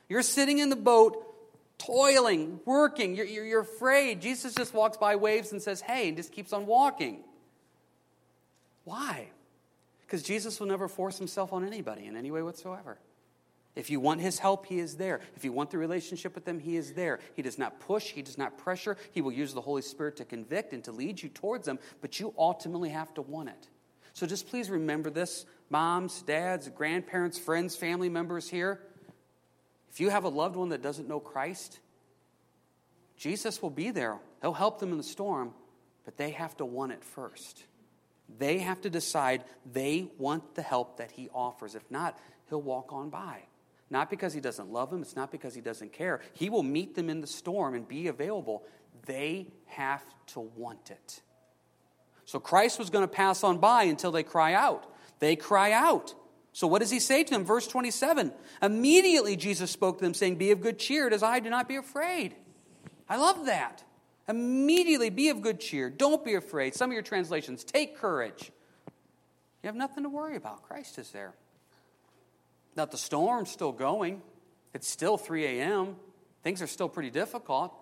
You're 0.10 0.24
sitting 0.24 0.58
in 0.58 0.70
the 0.70 0.76
boat, 0.76 1.24
toiling, 1.78 2.60
working. 2.66 3.16
You're, 3.16 3.26
you're, 3.26 3.46
you're, 3.46 3.62
afraid. 3.62 4.22
Jesus 4.22 4.56
just 4.56 4.74
walks 4.74 4.98
by 4.98 5.16
waves 5.16 5.52
and 5.52 5.62
says, 5.62 5.82
hey, 5.82 6.10
and 6.10 6.18
just 6.18 6.32
keeps 6.32 6.52
on 6.52 6.66
walking. 6.66 7.24
Why? 8.84 9.30
Because 10.02 10.24
Jesus 10.24 10.60
will 10.60 10.68
never 10.68 10.88
force 10.88 11.18
himself 11.18 11.54
on 11.54 11.66
anybody 11.66 12.08
in 12.08 12.18
any 12.18 12.32
way 12.32 12.42
whatsoever. 12.42 12.98
If 13.76 13.92
you 13.92 14.00
want 14.00 14.20
his 14.20 14.40
help, 14.40 14.66
he 14.66 14.80
is 14.80 14.98
there. 14.98 15.22
If 15.36 15.46
you 15.46 15.54
want 15.54 15.70
the 15.70 15.78
relationship 15.78 16.34
with 16.34 16.48
him, 16.48 16.60
he 16.60 16.76
is 16.76 16.94
there. 16.94 17.20
He 17.36 17.44
does 17.44 17.60
not 17.60 17.80
push, 17.80 18.12
he 18.12 18.24
does 18.24 18.38
not 18.38 18.58
pressure. 18.58 18.98
He 19.12 19.22
will 19.22 19.32
use 19.32 19.54
the 19.54 19.62
Holy 19.62 19.84
Spirit 19.84 20.18
to 20.18 20.26
convict 20.26 20.74
and 20.74 20.84
to 20.86 20.92
lead 20.92 21.22
you 21.22 21.30
towards 21.30 21.66
them, 21.66 21.80
but 22.02 22.20
you 22.20 22.34
ultimately 22.38 22.90
have 22.90 23.14
to 23.14 23.22
want 23.22 23.50
it. 23.50 23.70
So 24.14 24.26
just 24.26 24.50
please 24.50 24.70
remember 24.70 25.10
this 25.10 25.46
moms, 25.70 26.24
dads, 26.24 26.68
grandparents, 26.70 27.38
friends, 27.38 27.76
family 27.76 28.10
members 28.10 28.50
here. 28.50 28.82
If 29.92 30.00
you 30.00 30.10
have 30.10 30.24
a 30.24 30.30
loved 30.30 30.56
one 30.56 30.70
that 30.70 30.82
doesn't 30.82 31.08
know 31.08 31.20
Christ, 31.20 31.80
Jesus 33.18 33.62
will 33.62 33.70
be 33.70 33.92
there. 33.92 34.18
He'll 34.42 34.54
help 34.54 34.80
them 34.80 34.92
in 34.92 34.98
the 34.98 35.04
storm, 35.04 35.54
but 36.06 36.18
they 36.18 36.32
have 36.32 36.56
to 36.58 36.66
want 36.66 36.92
it 36.92 37.04
first. 37.04 37.64
They 38.38 38.60
have 38.60 38.82
to 38.82 38.90
decide 38.90 39.44
they 39.72 40.08
want 40.18 40.56
the 40.56 40.62
help 40.62 40.98
that 40.98 41.12
He 41.12 41.30
offers. 41.34 41.76
If 41.76 41.90
not, 41.90 42.18
He'll 42.50 42.62
walk 42.62 42.94
on 42.94 43.10
by. 43.10 43.44
Not 43.90 44.10
because 44.10 44.34
He 44.34 44.40
doesn't 44.40 44.72
love 44.72 44.92
them, 44.92 45.02
it's 45.02 45.16
not 45.16 45.32
because 45.32 45.56
He 45.56 45.62
doesn't 45.62 45.94
care. 45.94 46.22
He 46.34 46.50
will 46.50 46.64
meet 46.64 46.96
them 46.96 47.10
in 47.10 47.22
the 47.22 47.28
storm 47.28 47.74
and 47.74 47.88
be 47.88 48.08
available. 48.08 48.64
They 49.06 49.48
have 49.66 50.04
to 50.28 50.40
want 50.40 50.92
it. 50.92 51.22
So 52.26 52.40
Christ 52.40 52.78
was 52.78 52.92
going 52.92 53.04
to 53.04 53.08
pass 53.08 53.44
on 53.44 53.58
by 53.58 53.84
until 53.84 54.12
they 54.12 54.22
cry 54.22 54.54
out. 54.54 54.86
They 55.18 55.36
cry 55.36 55.72
out. 55.72 56.14
So 56.60 56.68
what 56.68 56.80
does 56.80 56.90
he 56.90 57.00
say 57.00 57.24
to 57.24 57.32
them? 57.32 57.46
Verse 57.46 57.68
27. 57.68 58.34
Immediately 58.62 59.38
Jesus 59.38 59.72
spoke 59.72 60.00
to 60.00 60.04
them, 60.04 60.14
saying, 60.14 60.36
Be 60.36 60.52
of 60.52 60.60
good 60.60 60.78
cheer, 60.78 61.08
as 61.08 61.24
I 61.24 61.40
do 61.40 61.50
not 61.50 61.70
be 61.70 61.78
afraid. 61.78 62.36
I 63.08 63.16
love 63.16 63.46
that. 63.46 63.82
Immediately 64.28 65.10
be 65.10 65.30
of 65.30 65.42
good 65.42 65.62
cheer. 65.62 65.90
Don't 65.90 66.22
be 66.26 66.34
afraid. 66.34 66.76
Some 66.76 66.90
of 66.90 66.94
your 66.94 67.02
translations, 67.02 67.64
take 67.64 67.96
courage. 67.96 68.52
You 69.64 69.68
have 69.68 69.76
nothing 69.78 70.04
to 70.04 70.10
worry 70.10 70.36
about. 70.36 70.64
Christ 70.64 71.00
is 71.00 71.12
there. 71.12 71.34
Now, 72.76 72.84
the 72.84 72.98
storm's 72.98 73.50
still 73.50 73.72
going. 73.72 74.22
It's 74.74 74.90
still 74.90 75.18
3 75.18 75.46
a.m. 75.46 75.96
Things 76.44 76.62
are 76.62 76.68
still 76.68 76.90
pretty 76.90 77.10
difficult, 77.10 77.74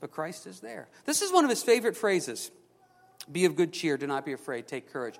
but 0.00 0.12
Christ 0.12 0.46
is 0.46 0.60
there. 0.60 0.86
This 1.04 1.20
is 1.20 1.32
one 1.32 1.42
of 1.42 1.50
his 1.50 1.64
favorite 1.64 1.96
phrases 1.96 2.52
Be 3.32 3.44
of 3.44 3.56
good 3.56 3.72
cheer. 3.72 3.96
Do 3.96 4.06
not 4.06 4.24
be 4.24 4.34
afraid. 4.34 4.68
Take 4.68 4.92
courage. 4.92 5.18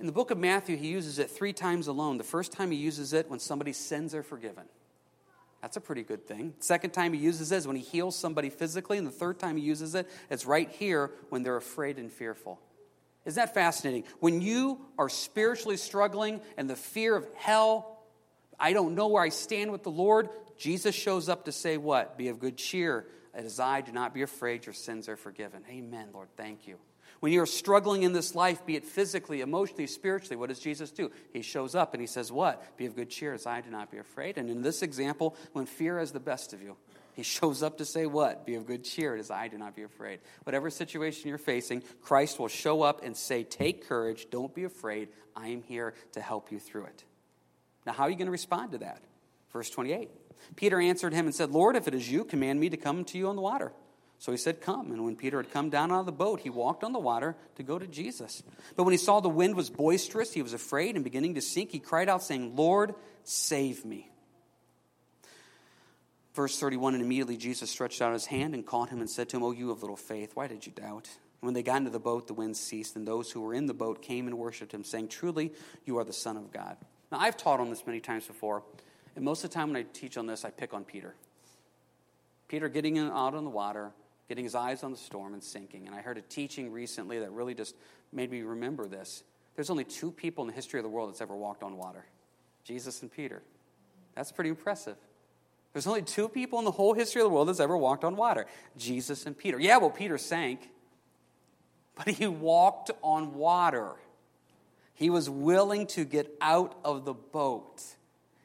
In 0.00 0.06
the 0.06 0.12
book 0.12 0.30
of 0.30 0.38
Matthew, 0.38 0.76
he 0.76 0.88
uses 0.88 1.18
it 1.18 1.30
three 1.30 1.52
times 1.52 1.86
alone. 1.86 2.18
The 2.18 2.24
first 2.24 2.52
time 2.52 2.70
he 2.70 2.76
uses 2.76 3.12
it 3.12 3.30
when 3.30 3.38
somebody's 3.38 3.76
sins 3.76 4.14
are 4.14 4.22
forgiven. 4.22 4.64
That's 5.62 5.76
a 5.76 5.80
pretty 5.80 6.02
good 6.02 6.26
thing. 6.26 6.52
Second 6.58 6.90
time 6.90 7.12
he 7.14 7.20
uses 7.20 7.50
it 7.50 7.56
is 7.56 7.66
when 7.66 7.76
he 7.76 7.82
heals 7.82 8.16
somebody 8.16 8.50
physically. 8.50 8.98
And 8.98 9.06
the 9.06 9.12
third 9.12 9.38
time 9.38 9.56
he 9.56 9.62
uses 9.62 9.94
it, 9.94 10.10
it's 10.28 10.44
right 10.44 10.68
here 10.68 11.10
when 11.30 11.42
they're 11.42 11.56
afraid 11.56 11.98
and 11.98 12.12
fearful. 12.12 12.60
Isn't 13.24 13.40
that 13.40 13.54
fascinating? 13.54 14.04
When 14.20 14.42
you 14.42 14.80
are 14.98 15.08
spiritually 15.08 15.78
struggling 15.78 16.42
and 16.58 16.68
the 16.68 16.76
fear 16.76 17.16
of 17.16 17.26
hell, 17.34 18.02
I 18.60 18.72
don't 18.74 18.94
know 18.94 19.08
where 19.08 19.22
I 19.22 19.30
stand 19.30 19.72
with 19.72 19.84
the 19.84 19.90
Lord, 19.90 20.28
Jesus 20.58 20.94
shows 20.94 21.28
up 21.28 21.46
to 21.46 21.52
say, 21.52 21.78
What? 21.78 22.18
Be 22.18 22.28
of 22.28 22.38
good 22.38 22.56
cheer. 22.56 23.06
As 23.32 23.58
I 23.58 23.80
do 23.80 23.90
not 23.90 24.14
be 24.14 24.22
afraid, 24.22 24.66
your 24.66 24.74
sins 24.74 25.08
are 25.08 25.16
forgiven. 25.16 25.64
Amen, 25.68 26.10
Lord. 26.12 26.28
Thank 26.36 26.68
you. 26.68 26.78
When 27.24 27.32
you're 27.32 27.46
struggling 27.46 28.02
in 28.02 28.12
this 28.12 28.34
life, 28.34 28.66
be 28.66 28.76
it 28.76 28.84
physically, 28.84 29.40
emotionally, 29.40 29.86
spiritually, 29.86 30.36
what 30.36 30.50
does 30.50 30.58
Jesus 30.58 30.90
do? 30.90 31.10
He 31.32 31.40
shows 31.40 31.74
up 31.74 31.94
and 31.94 32.02
he 32.02 32.06
says, 32.06 32.30
What? 32.30 32.76
Be 32.76 32.84
of 32.84 32.94
good 32.94 33.08
cheer, 33.08 33.32
as 33.32 33.46
I 33.46 33.62
do 33.62 33.70
not 33.70 33.90
be 33.90 33.96
afraid. 33.96 34.36
And 34.36 34.50
in 34.50 34.60
this 34.60 34.82
example, 34.82 35.34
when 35.54 35.64
fear 35.64 35.98
has 35.98 36.12
the 36.12 36.20
best 36.20 36.52
of 36.52 36.60
you, 36.60 36.76
he 37.14 37.22
shows 37.22 37.62
up 37.62 37.78
to 37.78 37.86
say, 37.86 38.04
What? 38.04 38.44
Be 38.44 38.56
of 38.56 38.66
good 38.66 38.84
cheer, 38.84 39.16
as 39.16 39.30
I 39.30 39.48
do 39.48 39.56
not 39.56 39.74
be 39.74 39.84
afraid. 39.84 40.18
Whatever 40.42 40.68
situation 40.68 41.30
you're 41.30 41.38
facing, 41.38 41.82
Christ 42.02 42.38
will 42.38 42.48
show 42.48 42.82
up 42.82 43.02
and 43.02 43.16
say, 43.16 43.42
Take 43.42 43.88
courage, 43.88 44.26
don't 44.30 44.54
be 44.54 44.64
afraid. 44.64 45.08
I 45.34 45.48
am 45.48 45.62
here 45.62 45.94
to 46.12 46.20
help 46.20 46.52
you 46.52 46.58
through 46.58 46.84
it. 46.84 47.04
Now, 47.86 47.94
how 47.94 48.02
are 48.02 48.10
you 48.10 48.16
going 48.16 48.26
to 48.26 48.32
respond 48.32 48.72
to 48.72 48.78
that? 48.80 49.00
Verse 49.50 49.70
28. 49.70 50.10
Peter 50.56 50.78
answered 50.78 51.14
him 51.14 51.24
and 51.24 51.34
said, 51.34 51.50
Lord, 51.50 51.74
if 51.74 51.88
it 51.88 51.94
is 51.94 52.06
you, 52.06 52.24
command 52.24 52.60
me 52.60 52.68
to 52.68 52.76
come 52.76 53.02
to 53.06 53.16
you 53.16 53.28
on 53.28 53.36
the 53.36 53.40
water. 53.40 53.72
So 54.18 54.32
he 54.32 54.38
said, 54.38 54.60
Come. 54.60 54.90
And 54.92 55.04
when 55.04 55.16
Peter 55.16 55.36
had 55.36 55.52
come 55.52 55.70
down 55.70 55.92
out 55.92 56.00
of 56.00 56.06
the 56.06 56.12
boat, 56.12 56.40
he 56.40 56.50
walked 56.50 56.84
on 56.84 56.92
the 56.92 56.98
water 56.98 57.36
to 57.56 57.62
go 57.62 57.78
to 57.78 57.86
Jesus. 57.86 58.42
But 58.76 58.84
when 58.84 58.92
he 58.92 58.98
saw 58.98 59.20
the 59.20 59.28
wind 59.28 59.54
was 59.54 59.70
boisterous, 59.70 60.32
he 60.32 60.42
was 60.42 60.54
afraid, 60.54 60.94
and 60.94 61.04
beginning 61.04 61.34
to 61.34 61.42
sink, 61.42 61.70
he 61.70 61.78
cried 61.78 62.08
out, 62.08 62.22
saying, 62.22 62.56
Lord, 62.56 62.94
save 63.24 63.84
me. 63.84 64.10
Verse 66.34 66.58
31 66.58 66.94
And 66.94 67.02
immediately 67.02 67.36
Jesus 67.36 67.70
stretched 67.70 68.02
out 68.02 68.12
his 68.12 68.26
hand 68.26 68.54
and 68.54 68.66
caught 68.66 68.90
him 68.90 69.00
and 69.00 69.08
said 69.08 69.28
to 69.30 69.36
him, 69.36 69.42
O 69.42 69.52
you 69.52 69.70
of 69.70 69.82
little 69.82 69.96
faith, 69.96 70.32
why 70.34 70.46
did 70.46 70.66
you 70.66 70.72
doubt? 70.72 71.08
And 71.44 71.46
when 71.48 71.54
they 71.54 71.62
got 71.62 71.76
into 71.76 71.90
the 71.90 72.00
boat, 72.00 72.26
the 72.26 72.34
wind 72.34 72.56
ceased, 72.56 72.96
and 72.96 73.06
those 73.06 73.30
who 73.30 73.40
were 73.40 73.54
in 73.54 73.66
the 73.66 73.74
boat 73.74 74.02
came 74.02 74.26
and 74.26 74.38
worshipped 74.38 74.72
him, 74.72 74.84
saying, 74.84 75.08
Truly, 75.08 75.52
you 75.84 75.98
are 75.98 76.04
the 76.04 76.12
Son 76.12 76.36
of 76.36 76.52
God. 76.52 76.76
Now, 77.12 77.18
I've 77.20 77.36
taught 77.36 77.60
on 77.60 77.70
this 77.70 77.86
many 77.86 78.00
times 78.00 78.26
before, 78.26 78.62
and 79.14 79.24
most 79.24 79.44
of 79.44 79.50
the 79.50 79.54
time 79.54 79.68
when 79.68 79.76
I 79.76 79.86
teach 79.92 80.16
on 80.16 80.26
this, 80.26 80.44
I 80.44 80.50
pick 80.50 80.74
on 80.74 80.84
Peter. 80.84 81.14
Peter 82.48 82.68
getting 82.68 82.98
out 82.98 83.34
on 83.34 83.44
the 83.44 83.50
water, 83.50 83.92
getting 84.28 84.44
his 84.44 84.54
eyes 84.54 84.82
on 84.82 84.90
the 84.90 84.96
storm 84.96 85.34
and 85.34 85.42
sinking. 85.42 85.86
And 85.86 85.94
I 85.94 86.00
heard 86.00 86.18
a 86.18 86.22
teaching 86.22 86.72
recently 86.72 87.18
that 87.20 87.30
really 87.32 87.54
just 87.54 87.74
made 88.12 88.30
me 88.30 88.42
remember 88.42 88.86
this. 88.86 89.22
There's 89.54 89.70
only 89.70 89.84
two 89.84 90.10
people 90.10 90.42
in 90.42 90.48
the 90.48 90.54
history 90.54 90.80
of 90.80 90.84
the 90.84 90.88
world 90.88 91.10
that's 91.10 91.20
ever 91.20 91.36
walked 91.36 91.62
on 91.62 91.76
water 91.76 92.04
Jesus 92.64 93.02
and 93.02 93.12
Peter. 93.12 93.42
That's 94.14 94.32
pretty 94.32 94.50
impressive. 94.50 94.96
There's 95.72 95.86
only 95.86 96.02
two 96.02 96.28
people 96.28 96.58
in 96.60 96.64
the 96.64 96.70
whole 96.70 96.94
history 96.94 97.20
of 97.20 97.26
the 97.26 97.34
world 97.34 97.48
that's 97.48 97.60
ever 97.60 97.76
walked 97.76 98.04
on 98.04 98.16
water 98.16 98.46
Jesus 98.76 99.26
and 99.26 99.36
Peter. 99.36 99.58
Yeah, 99.58 99.78
well, 99.78 99.90
Peter 99.90 100.18
sank, 100.18 100.70
but 101.96 102.08
he 102.08 102.26
walked 102.26 102.90
on 103.02 103.34
water. 103.34 103.92
He 104.94 105.10
was 105.10 105.28
willing 105.28 105.88
to 105.88 106.04
get 106.04 106.32
out 106.40 106.78
of 106.84 107.04
the 107.04 107.12
boat. 107.12 107.82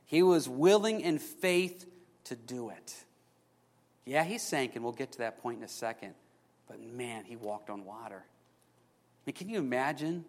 He 0.06 0.24
was 0.24 0.50
willing 0.50 1.02
in 1.02 1.20
faith 1.20 1.86
to 2.26 2.36
do 2.36 2.72
it. 2.72 3.06
Yeah, 4.10 4.24
he 4.24 4.40
sank, 4.40 4.74
and 4.74 4.84
we'll 4.84 4.92
get 4.92 5.12
to 5.12 5.18
that 5.20 5.40
point 5.40 5.60
in 5.60 5.64
a 5.64 5.68
second. 5.68 6.16
But 6.68 6.82
man, 6.82 7.26
he 7.26 7.36
walked 7.36 7.70
on 7.70 7.86
water. 7.86 8.24
I 8.26 9.22
mean, 9.28 9.36
can 9.36 9.50
you 9.50 9.60
imagine 9.60 10.26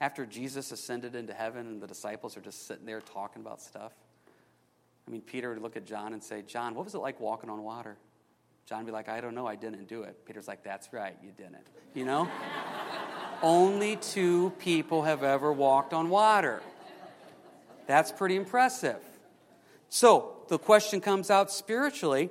after 0.00 0.26
Jesus 0.26 0.72
ascended 0.72 1.14
into 1.14 1.32
heaven 1.32 1.64
and 1.68 1.80
the 1.80 1.86
disciples 1.86 2.36
are 2.36 2.40
just 2.40 2.66
sitting 2.66 2.86
there 2.86 3.00
talking 3.00 3.40
about 3.40 3.62
stuff? 3.62 3.92
I 5.06 5.12
mean, 5.12 5.20
Peter 5.20 5.50
would 5.50 5.62
look 5.62 5.76
at 5.76 5.86
John 5.86 6.12
and 6.12 6.20
say, 6.20 6.42
John, 6.42 6.74
what 6.74 6.84
was 6.84 6.96
it 6.96 6.98
like 6.98 7.20
walking 7.20 7.50
on 7.50 7.62
water? 7.62 7.96
John 8.66 8.78
would 8.78 8.86
be 8.86 8.92
like, 8.92 9.08
I 9.08 9.20
don't 9.20 9.36
know, 9.36 9.46
I 9.46 9.54
didn't 9.54 9.86
do 9.86 10.02
it. 10.02 10.26
Peter's 10.26 10.48
like, 10.48 10.64
That's 10.64 10.92
right, 10.92 11.16
you 11.22 11.30
didn't. 11.30 11.68
You 11.94 12.06
know? 12.06 12.28
Only 13.44 13.94
two 13.94 14.50
people 14.58 15.02
have 15.02 15.22
ever 15.22 15.52
walked 15.52 15.94
on 15.94 16.10
water. 16.10 16.62
That's 17.86 18.10
pretty 18.10 18.34
impressive. 18.34 18.98
So 19.88 20.42
the 20.48 20.58
question 20.58 21.00
comes 21.00 21.30
out 21.30 21.52
spiritually 21.52 22.30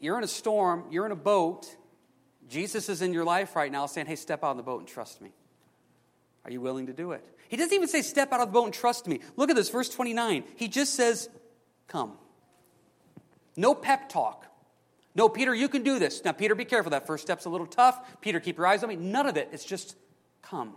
you're 0.00 0.18
in 0.18 0.24
a 0.24 0.28
storm, 0.28 0.84
you're 0.90 1.06
in 1.06 1.12
a 1.12 1.16
boat. 1.16 1.76
Jesus 2.48 2.88
is 2.88 3.02
in 3.02 3.12
your 3.12 3.24
life 3.24 3.54
right 3.54 3.70
now 3.70 3.86
saying, 3.86 4.06
Hey, 4.06 4.16
step 4.16 4.42
out 4.42 4.52
of 4.52 4.56
the 4.56 4.62
boat 4.62 4.80
and 4.80 4.88
trust 4.88 5.20
me. 5.20 5.32
Are 6.44 6.50
you 6.50 6.60
willing 6.60 6.86
to 6.86 6.92
do 6.92 7.12
it? 7.12 7.24
He 7.48 7.56
doesn't 7.56 7.74
even 7.74 7.88
say, 7.88 8.02
Step 8.02 8.32
out 8.32 8.40
of 8.40 8.48
the 8.48 8.52
boat 8.52 8.64
and 8.64 8.74
trust 8.74 9.06
me. 9.06 9.20
Look 9.36 9.50
at 9.50 9.56
this, 9.56 9.68
verse 9.68 9.88
29. 9.88 10.44
He 10.56 10.68
just 10.68 10.94
says, 10.94 11.28
Come. 11.86 12.14
No 13.56 13.74
pep 13.74 14.08
talk. 14.08 14.46
No, 15.14 15.28
Peter, 15.28 15.54
you 15.54 15.68
can 15.68 15.82
do 15.82 15.98
this. 15.98 16.24
Now, 16.24 16.32
Peter, 16.32 16.54
be 16.54 16.64
careful. 16.64 16.90
That 16.90 17.06
first 17.06 17.24
step's 17.24 17.44
a 17.44 17.50
little 17.50 17.66
tough. 17.66 18.20
Peter, 18.20 18.40
keep 18.40 18.56
your 18.56 18.66
eyes 18.66 18.82
on 18.82 18.88
me. 18.88 18.96
None 18.96 19.26
of 19.26 19.36
it. 19.36 19.48
It's 19.52 19.64
just 19.64 19.96
come. 20.40 20.76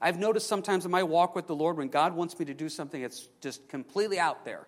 I've 0.00 0.18
noticed 0.18 0.46
sometimes 0.46 0.84
in 0.84 0.90
my 0.90 1.02
walk 1.02 1.34
with 1.34 1.46
the 1.46 1.56
Lord 1.56 1.76
when 1.76 1.88
God 1.88 2.14
wants 2.14 2.38
me 2.38 2.44
to 2.44 2.54
do 2.54 2.68
something 2.68 3.02
it's 3.02 3.28
just 3.40 3.68
completely 3.68 4.18
out 4.18 4.44
there, 4.44 4.66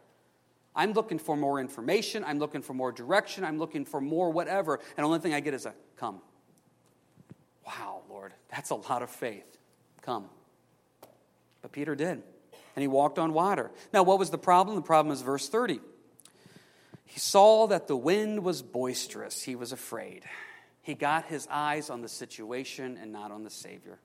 I'm 0.74 0.92
looking 0.92 1.18
for 1.18 1.37
more 1.37 1.61
information. 1.61 2.24
I'm 2.24 2.38
looking 2.38 2.62
for 2.62 2.74
more 2.74 2.92
direction. 2.92 3.44
I'm 3.44 3.59
looking 3.59 3.85
for 3.85 4.00
more 4.00 4.30
whatever. 4.30 4.76
And 4.96 5.04
the 5.04 5.09
only 5.09 5.18
thing 5.18 5.35
I 5.35 5.40
get 5.40 5.54
is 5.54 5.66
a 5.66 5.74
come. 5.96 6.20
Wow, 7.66 8.02
Lord, 8.09 8.33
that's 8.50 8.70
a 8.70 8.76
lot 8.76 9.02
of 9.02 9.11
faith. 9.11 9.59
Come. 10.02 10.26
But 11.62 11.72
Peter 11.72 11.94
did. 11.94 12.22
And 12.76 12.83
he 12.83 12.88
walked 12.88 13.18
on 13.18 13.33
water. 13.33 13.70
Now, 13.92 14.02
what 14.02 14.18
was 14.18 14.30
the 14.30 14.38
problem? 14.38 14.76
The 14.76 14.83
problem 14.83 15.12
is 15.12 15.22
verse 15.22 15.48
30. 15.48 15.80
He 17.04 17.18
saw 17.18 17.66
that 17.66 17.88
the 17.88 17.96
wind 17.96 18.44
was 18.44 18.62
boisterous. 18.62 19.42
He 19.42 19.56
was 19.56 19.72
afraid. 19.72 20.22
He 20.83 20.94
got 20.94 21.26
his 21.26 21.46
eyes 21.50 21.90
on 21.90 22.02
the 22.02 22.09
situation 22.09 22.96
and 23.00 23.12
not 23.12 23.33
on 23.33 23.42
the 23.42 23.50
Savior. 23.50 23.98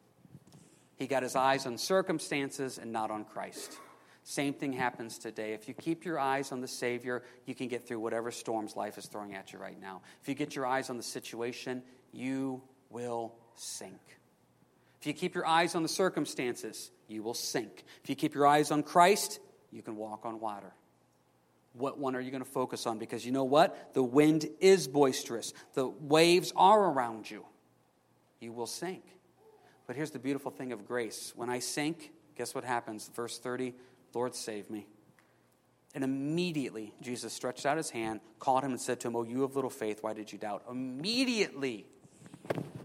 He 0.95 1.07
got 1.07 1.23
his 1.23 1.35
eyes 1.35 1.65
on 1.65 1.77
circumstances 1.77 2.77
and 2.77 2.91
not 2.91 3.11
on 3.11 3.25
Christ. 3.25 3.77
Same 4.27 4.55
thing 4.55 4.73
happens 4.73 5.19
today. 5.19 5.53
If 5.53 5.67
you 5.67 5.75
keep 5.75 6.03
your 6.03 6.19
eyes 6.19 6.51
on 6.51 6.59
the 6.59 6.67
Savior, 6.67 7.21
you 7.45 7.53
can 7.53 7.67
get 7.67 7.87
through 7.87 7.99
whatever 7.99 8.31
storms 8.31 8.75
life 8.75 8.97
is 8.97 9.05
throwing 9.05 9.35
at 9.35 9.53
you 9.53 9.59
right 9.59 9.79
now. 9.79 10.01
If 10.19 10.27
you 10.27 10.33
get 10.33 10.55
your 10.55 10.65
eyes 10.65 10.89
on 10.89 10.97
the 10.97 11.03
situation, 11.03 11.83
you 12.11 12.63
will 12.89 13.35
sink. 13.53 14.01
If 14.99 15.05
you 15.05 15.13
keep 15.13 15.35
your 15.35 15.45
eyes 15.45 15.75
on 15.75 15.83
the 15.83 15.89
circumstances, 15.89 16.89
you 17.07 17.21
will 17.21 17.35
sink. 17.35 17.85
If 18.03 18.09
you 18.09 18.15
keep 18.15 18.33
your 18.33 18.47
eyes 18.47 18.71
on 18.71 18.81
Christ, 18.81 19.39
you 19.71 19.83
can 19.83 19.95
walk 19.95 20.25
on 20.25 20.39
water. 20.39 20.73
What 21.73 21.99
one 21.99 22.15
are 22.15 22.21
you 22.21 22.31
going 22.31 22.43
to 22.43 22.49
focus 22.49 22.87
on? 22.87 22.97
Because 22.97 23.23
you 23.27 23.31
know 23.31 23.43
what? 23.43 23.93
The 23.93 24.01
wind 24.01 24.47
is 24.59 24.87
boisterous, 24.87 25.53
the 25.75 25.87
waves 25.87 26.51
are 26.55 26.85
around 26.85 27.29
you. 27.29 27.45
You 28.39 28.53
will 28.53 28.65
sink. 28.65 29.03
But 29.85 29.95
here's 29.95 30.09
the 30.09 30.17
beautiful 30.17 30.49
thing 30.49 30.71
of 30.71 30.87
grace. 30.87 31.31
When 31.35 31.51
I 31.51 31.59
sink, 31.59 32.11
guess 32.35 32.55
what 32.55 32.63
happens? 32.63 33.07
Verse 33.15 33.37
30 33.37 33.75
Lord, 34.15 34.33
save 34.33 34.69
me. 34.69 34.87
And 35.93 36.03
immediately 36.03 36.93
Jesus 37.01 37.31
stretched 37.33 37.65
out 37.65 37.77
his 37.77 37.89
hand, 37.89 38.21
caught 38.39 38.63
him, 38.63 38.71
and 38.71 38.81
said 38.81 38.99
to 39.01 39.07
him, 39.07 39.15
Oh, 39.15 39.23
you 39.23 39.43
of 39.43 39.55
little 39.55 39.69
faith, 39.69 39.99
why 40.01 40.13
did 40.13 40.31
you 40.31 40.37
doubt? 40.37 40.63
Immediately. 40.69 41.85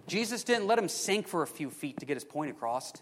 Jesus 0.06 0.44
didn't 0.44 0.66
let 0.66 0.78
him 0.78 0.88
sink 0.88 1.28
for 1.28 1.42
a 1.42 1.46
few 1.46 1.70
feet 1.70 2.00
to 2.00 2.06
get 2.06 2.16
his 2.16 2.24
point 2.24 2.50
across. 2.50 2.92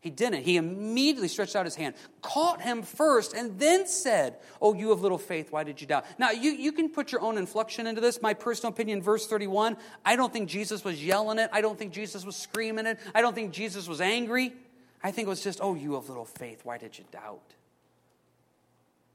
He 0.00 0.10
didn't. 0.10 0.44
He 0.44 0.56
immediately 0.56 1.28
stretched 1.28 1.54
out 1.54 1.66
his 1.66 1.74
hand, 1.74 1.94
caught 2.22 2.62
him 2.62 2.82
first, 2.82 3.34
and 3.34 3.58
then 3.58 3.86
said, 3.86 4.36
Oh, 4.60 4.72
you 4.72 4.92
of 4.92 5.02
little 5.02 5.18
faith, 5.18 5.52
why 5.52 5.62
did 5.62 5.80
you 5.80 5.86
doubt? 5.86 6.06
Now, 6.18 6.30
you, 6.30 6.52
you 6.52 6.72
can 6.72 6.88
put 6.88 7.12
your 7.12 7.20
own 7.20 7.36
inflection 7.36 7.86
into 7.86 8.00
this. 8.00 8.22
My 8.22 8.32
personal 8.32 8.72
opinion, 8.72 9.02
verse 9.02 9.26
31, 9.26 9.76
I 10.04 10.16
don't 10.16 10.32
think 10.32 10.48
Jesus 10.48 10.84
was 10.84 11.04
yelling 11.04 11.38
it. 11.38 11.50
I 11.52 11.60
don't 11.60 11.78
think 11.78 11.92
Jesus 11.92 12.24
was 12.24 12.34
screaming 12.34 12.86
it. 12.86 12.98
I 13.14 13.20
don't 13.20 13.34
think 13.34 13.52
Jesus 13.52 13.86
was 13.86 14.00
angry. 14.00 14.54
I 15.02 15.10
think 15.10 15.26
it 15.26 15.30
was 15.30 15.42
just, 15.42 15.60
oh, 15.62 15.74
you 15.74 15.94
have 15.94 16.08
little 16.08 16.24
faith. 16.24 16.60
Why 16.64 16.78
did 16.78 16.98
you 16.98 17.04
doubt? 17.10 17.54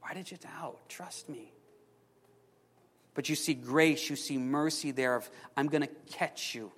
Why 0.00 0.14
did 0.14 0.30
you 0.30 0.36
doubt? 0.36 0.78
Trust 0.88 1.28
me. 1.28 1.52
But 3.14 3.28
you 3.28 3.34
see 3.34 3.54
grace, 3.54 4.10
you 4.10 4.16
see 4.16 4.36
mercy 4.36 4.90
there 4.90 5.16
of, 5.16 5.28
I'm 5.56 5.68
going 5.68 5.82
to 5.82 5.90
catch 6.12 6.54
you. 6.54 6.70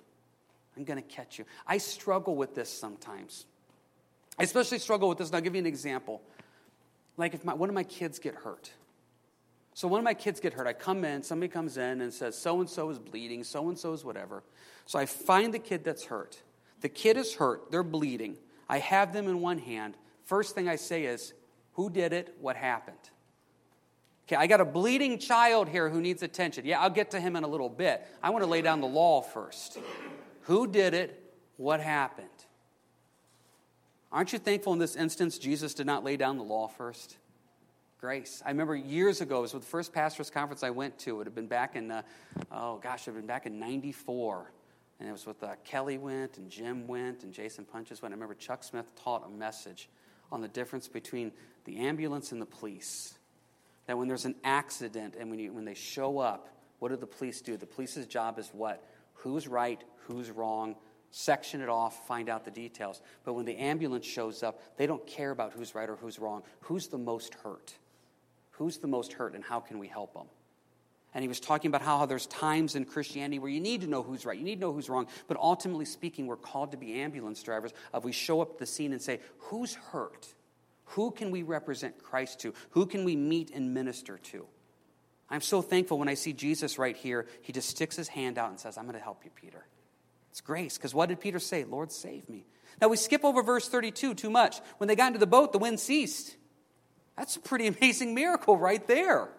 I'm 0.77 0.85
going 0.85 1.01
to 1.01 1.07
catch 1.07 1.37
you. 1.37 1.45
I 1.67 1.79
struggle 1.79 2.35
with 2.35 2.55
this 2.55 2.69
sometimes. 2.69 3.45
I 4.37 4.43
especially 4.43 4.79
struggle 4.79 5.09
with 5.09 5.17
this, 5.17 5.27
and 5.27 5.35
I'll 5.35 5.41
give 5.41 5.53
you 5.53 5.59
an 5.59 5.65
example. 5.65 6.21
Like 7.17 7.33
if 7.33 7.43
my, 7.43 7.53
one 7.53 7.67
of 7.67 7.75
my 7.75 7.83
kids 7.83 8.19
get 8.19 8.35
hurt. 8.35 8.71
So 9.73 9.87
one 9.87 9.99
of 9.99 10.05
my 10.05 10.13
kids 10.13 10.39
get 10.39 10.53
hurt. 10.53 10.67
I 10.67 10.73
come 10.73 11.03
in, 11.03 11.23
somebody 11.23 11.49
comes 11.49 11.77
in 11.77 12.01
and 12.01 12.13
says, 12.13 12.37
so 12.37 12.59
and 12.59 12.69
so 12.69 12.89
is 12.89 12.99
bleeding, 12.99 13.43
so 13.43 13.67
and 13.67 13.77
so 13.77 13.93
is 13.93 14.05
whatever. 14.05 14.43
So 14.85 14.97
I 14.97 15.05
find 15.05 15.53
the 15.53 15.59
kid 15.59 15.83
that's 15.83 16.05
hurt. 16.05 16.41
The 16.81 16.89
kid 16.89 17.17
is 17.17 17.35
hurt, 17.35 17.69
they're 17.71 17.83
bleeding. 17.83 18.37
I 18.69 18.77
have 18.79 19.11
them 19.11 19.27
in 19.27 19.41
one 19.41 19.57
hand. 19.57 19.95
First 20.25 20.53
thing 20.53 20.69
I 20.69 20.75
say 20.75 21.05
is, 21.05 21.33
Who 21.73 21.89
did 21.89 22.13
it? 22.13 22.35
What 22.39 22.55
happened? 22.55 22.97
Okay, 24.27 24.35
I 24.35 24.45
got 24.45 24.61
a 24.61 24.65
bleeding 24.65 25.17
child 25.17 25.67
here 25.67 25.89
who 25.89 25.99
needs 25.99 26.21
attention. 26.21 26.63
Yeah, 26.65 26.79
I'll 26.81 26.91
get 26.91 27.11
to 27.11 27.19
him 27.19 27.35
in 27.35 27.43
a 27.43 27.47
little 27.47 27.67
bit. 27.67 28.05
I 28.21 28.29
want 28.29 28.43
to 28.43 28.49
lay 28.49 28.61
down 28.61 28.79
the 28.79 28.87
law 28.87 29.21
first. 29.21 29.79
Who 30.43 30.67
did 30.67 30.93
it? 30.93 31.33
What 31.57 31.79
happened? 31.79 32.27
Aren't 34.11 34.31
you 34.31 34.39
thankful 34.39 34.73
in 34.73 34.79
this 34.79 34.95
instance 34.95 35.39
Jesus 35.39 35.73
did 35.73 35.87
not 35.87 36.03
lay 36.03 36.15
down 36.15 36.37
the 36.37 36.43
law 36.43 36.67
first? 36.67 37.17
Grace. 37.99 38.41
I 38.45 38.49
remember 38.49 38.75
years 38.75 39.19
ago, 39.19 39.39
it 39.39 39.41
was 39.41 39.51
the 39.51 39.61
first 39.61 39.93
pastor's 39.93 40.29
conference 40.29 40.63
I 40.63 40.69
went 40.69 40.97
to. 40.99 41.19
It 41.21 41.25
had 41.25 41.35
been 41.35 41.47
back 41.47 41.75
in, 41.75 41.91
uh, 41.91 42.03
oh 42.51 42.77
gosh, 42.77 43.01
it 43.01 43.05
had 43.05 43.15
been 43.15 43.27
back 43.27 43.45
in 43.45 43.59
94. 43.59 44.51
And 44.99 45.07
it 45.07 45.11
was 45.11 45.25
with 45.25 45.41
uh, 45.43 45.55
Kelly 45.63 45.97
went 45.97 46.37
and 46.37 46.49
Jim 46.49 46.87
went 46.87 47.23
and 47.23 47.33
Jason 47.33 47.65
Punches 47.65 48.01
went. 48.01 48.13
I 48.13 48.15
remember 48.15 48.35
Chuck 48.35 48.63
Smith 48.63 48.85
taught 49.01 49.25
a 49.25 49.29
message 49.29 49.89
on 50.31 50.41
the 50.41 50.47
difference 50.47 50.87
between 50.87 51.31
the 51.65 51.77
ambulance 51.77 52.31
and 52.31 52.41
the 52.41 52.45
police. 52.45 53.17
That 53.87 53.97
when 53.97 54.07
there's 54.07 54.25
an 54.25 54.35
accident 54.43 55.15
and 55.19 55.29
when, 55.29 55.39
you, 55.39 55.53
when 55.53 55.65
they 55.65 55.73
show 55.73 56.19
up, 56.19 56.49
what 56.79 56.89
do 56.89 56.97
the 56.97 57.07
police 57.07 57.41
do? 57.41 57.57
The 57.57 57.65
police's 57.65 58.05
job 58.07 58.37
is 58.39 58.49
what? 58.53 58.83
Who's 59.13 59.47
right? 59.47 59.81
who's 60.09 60.31
wrong, 60.31 60.75
section 61.11 61.61
it 61.61 61.69
off, 61.69 62.07
find 62.07 62.29
out 62.29 62.43
the 62.43 62.51
details. 62.51 63.01
But 63.23 63.33
when 63.33 63.45
the 63.45 63.55
ambulance 63.57 64.05
shows 64.05 64.43
up, 64.43 64.59
they 64.77 64.87
don't 64.87 65.05
care 65.05 65.31
about 65.31 65.53
who's 65.53 65.75
right 65.75 65.89
or 65.89 65.95
who's 65.95 66.19
wrong. 66.19 66.43
Who's 66.61 66.87
the 66.87 66.97
most 66.97 67.35
hurt? 67.35 67.73
Who's 68.51 68.77
the 68.77 68.87
most 68.87 69.13
hurt, 69.13 69.35
and 69.35 69.43
how 69.43 69.59
can 69.59 69.79
we 69.79 69.87
help 69.87 70.13
them? 70.13 70.27
And 71.13 71.23
he 71.23 71.27
was 71.27 71.39
talking 71.39 71.69
about 71.69 71.81
how 71.81 72.05
there's 72.05 72.27
times 72.27 72.75
in 72.75 72.85
Christianity 72.85 73.39
where 73.39 73.49
you 73.49 73.59
need 73.59 73.81
to 73.81 73.87
know 73.87 74.03
who's 74.03 74.25
right, 74.25 74.37
you 74.37 74.43
need 74.43 74.55
to 74.55 74.61
know 74.61 74.73
who's 74.73 74.89
wrong. 74.89 75.07
But 75.27 75.37
ultimately 75.37 75.85
speaking, 75.85 76.27
we're 76.27 76.37
called 76.37 76.71
to 76.71 76.77
be 76.77 77.01
ambulance 77.01 77.41
drivers 77.41 77.73
of 77.93 78.03
we 78.03 78.11
show 78.11 78.41
up 78.41 78.51
at 78.51 78.57
the 78.59 78.65
scene 78.65 78.91
and 78.91 79.01
say, 79.01 79.19
who's 79.37 79.73
hurt? 79.73 80.27
Who 80.93 81.11
can 81.11 81.31
we 81.31 81.43
represent 81.43 82.01
Christ 82.03 82.39
to? 82.41 82.53
Who 82.71 82.85
can 82.85 83.05
we 83.05 83.15
meet 83.15 83.51
and 83.51 83.73
minister 83.73 84.17
to? 84.17 84.45
I'm 85.29 85.41
so 85.41 85.61
thankful 85.61 85.99
when 85.99 86.09
I 86.09 86.15
see 86.15 86.33
Jesus 86.33 86.79
right 86.79 86.95
here. 86.95 87.27
He 87.41 87.53
just 87.53 87.69
sticks 87.69 87.95
his 87.95 88.07
hand 88.07 88.37
out 88.37 88.49
and 88.49 88.59
says, 88.59 88.77
I'm 88.77 88.85
going 88.85 88.97
to 88.97 89.03
help 89.03 89.23
you, 89.23 89.31
Peter. 89.33 89.65
It's 90.31 90.41
grace. 90.41 90.77
Because 90.77 90.93
what 90.93 91.09
did 91.09 91.19
Peter 91.19 91.39
say? 91.39 91.63
Lord, 91.63 91.91
save 91.91 92.27
me. 92.27 92.45
Now 92.81 92.87
we 92.87 92.97
skip 92.97 93.23
over 93.23 93.43
verse 93.43 93.67
32 93.67 94.15
too 94.15 94.29
much. 94.29 94.59
When 94.77 94.87
they 94.87 94.95
got 94.95 95.07
into 95.07 95.19
the 95.19 95.27
boat, 95.27 95.51
the 95.51 95.59
wind 95.59 95.79
ceased. 95.79 96.35
That's 97.17 97.35
a 97.35 97.39
pretty 97.39 97.67
amazing 97.79 98.15
miracle 98.15 98.57
right 98.57 98.85
there. 98.87 99.29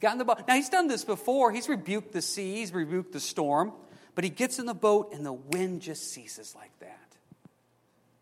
Got 0.00 0.12
in 0.12 0.18
the 0.18 0.24
boat. 0.24 0.42
Now 0.48 0.54
he's 0.54 0.68
done 0.68 0.88
this 0.88 1.04
before. 1.04 1.52
He's 1.52 1.68
rebuked 1.68 2.12
the 2.12 2.22
sea, 2.22 2.56
he's 2.56 2.72
rebuked 2.72 3.12
the 3.12 3.20
storm, 3.20 3.72
but 4.14 4.24
he 4.24 4.30
gets 4.30 4.58
in 4.58 4.66
the 4.66 4.74
boat 4.74 5.12
and 5.12 5.24
the 5.24 5.32
wind 5.32 5.82
just 5.82 6.12
ceases 6.12 6.54
like 6.54 6.76
that. 6.80 6.96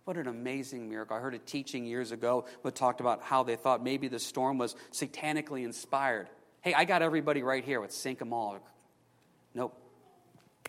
What 0.05 0.17
an 0.17 0.27
amazing 0.27 0.88
miracle. 0.88 1.17
I 1.17 1.21
heard 1.21 1.35
a 1.35 1.38
teaching 1.38 1.85
years 1.85 2.12
ago 2.12 2.47
that 2.64 2.75
talked 2.75 3.01
about 3.01 3.23
how 3.23 3.43
they 3.43 3.57
thought 3.57 3.85
maybe 3.85 4.09
the 4.09 4.19
storm 4.19 4.57
was 4.57 4.75
satanically 4.91 5.64
inspired. 5.64 6.29
Hey, 6.62 6.73
I 6.73 6.85
got 6.85 7.03
everybody 7.03 7.43
right 7.43 7.62
here. 7.62 7.81
Let's 7.81 7.97
sink 7.97 8.19
them 8.19 8.33
all. 8.33 8.59
Nope. 9.55 9.79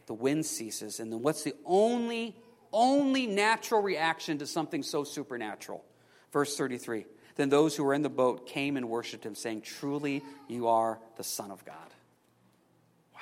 The 0.08 0.14
wind 0.14 0.46
ceases. 0.46 1.00
And 1.00 1.12
then 1.12 1.22
what's 1.22 1.44
the 1.44 1.56
only, 1.66 2.36
only 2.74 3.28
natural 3.28 3.82
reaction 3.82 4.40
to 4.40 4.46
something 4.46 4.84
so 4.84 5.06
supernatural? 5.06 5.86
Verse 6.34 6.58
33. 6.58 7.06
Then 7.40 7.48
those 7.48 7.74
who 7.74 7.86
were 7.86 7.94
in 7.94 8.02
the 8.02 8.10
boat 8.10 8.48
came 8.48 8.76
and 8.76 8.90
worshiped 8.90 9.26
him, 9.26 9.34
saying, 9.34 9.62
Truly, 9.62 10.22
you 10.50 10.68
are 10.68 11.00
the 11.16 11.24
Son 11.24 11.52
of 11.52 11.64
God. 11.64 11.94
Wow. 13.14 13.22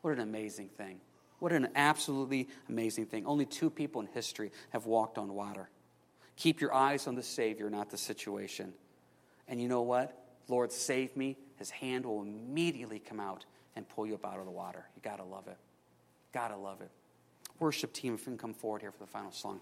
What 0.00 0.14
an 0.14 0.18
amazing 0.18 0.70
thing. 0.70 1.00
What 1.38 1.52
an 1.52 1.68
absolutely 1.76 2.48
amazing 2.68 3.06
thing. 3.06 3.24
Only 3.24 3.46
two 3.46 3.70
people 3.70 4.00
in 4.00 4.08
history 4.08 4.50
have 4.70 4.86
walked 4.86 5.18
on 5.18 5.34
water. 5.34 5.70
Keep 6.34 6.60
your 6.60 6.74
eyes 6.74 7.06
on 7.06 7.14
the 7.14 7.22
Savior, 7.22 7.70
not 7.70 7.90
the 7.90 7.96
situation. 7.96 8.72
And 9.46 9.62
you 9.62 9.68
know 9.68 9.82
what? 9.82 10.18
Lord, 10.48 10.72
save 10.72 11.16
me. 11.16 11.36
His 11.58 11.70
hand 11.70 12.04
will 12.04 12.22
immediately 12.22 12.98
come 12.98 13.20
out 13.20 13.44
and 13.76 13.88
pull 13.88 14.04
you 14.04 14.14
up 14.14 14.26
out 14.26 14.40
of 14.40 14.46
the 14.46 14.50
water. 14.50 14.84
You 14.96 15.02
got 15.02 15.18
to 15.18 15.24
love 15.24 15.46
it. 15.46 15.58
Got 16.34 16.48
to 16.48 16.56
love 16.56 16.80
it. 16.80 16.90
Worship 17.60 17.92
team, 17.92 18.14
if 18.14 18.22
you 18.22 18.32
can 18.32 18.38
come 18.38 18.52
forward 18.52 18.80
here 18.80 18.90
for 18.90 18.98
the 18.98 19.10
final 19.12 19.30
song. 19.30 19.60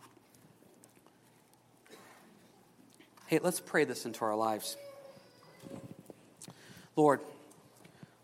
Hey, 3.30 3.38
let's 3.40 3.60
pray 3.60 3.84
this 3.84 4.06
into 4.06 4.24
our 4.24 4.34
lives. 4.34 4.76
Lord, 6.96 7.20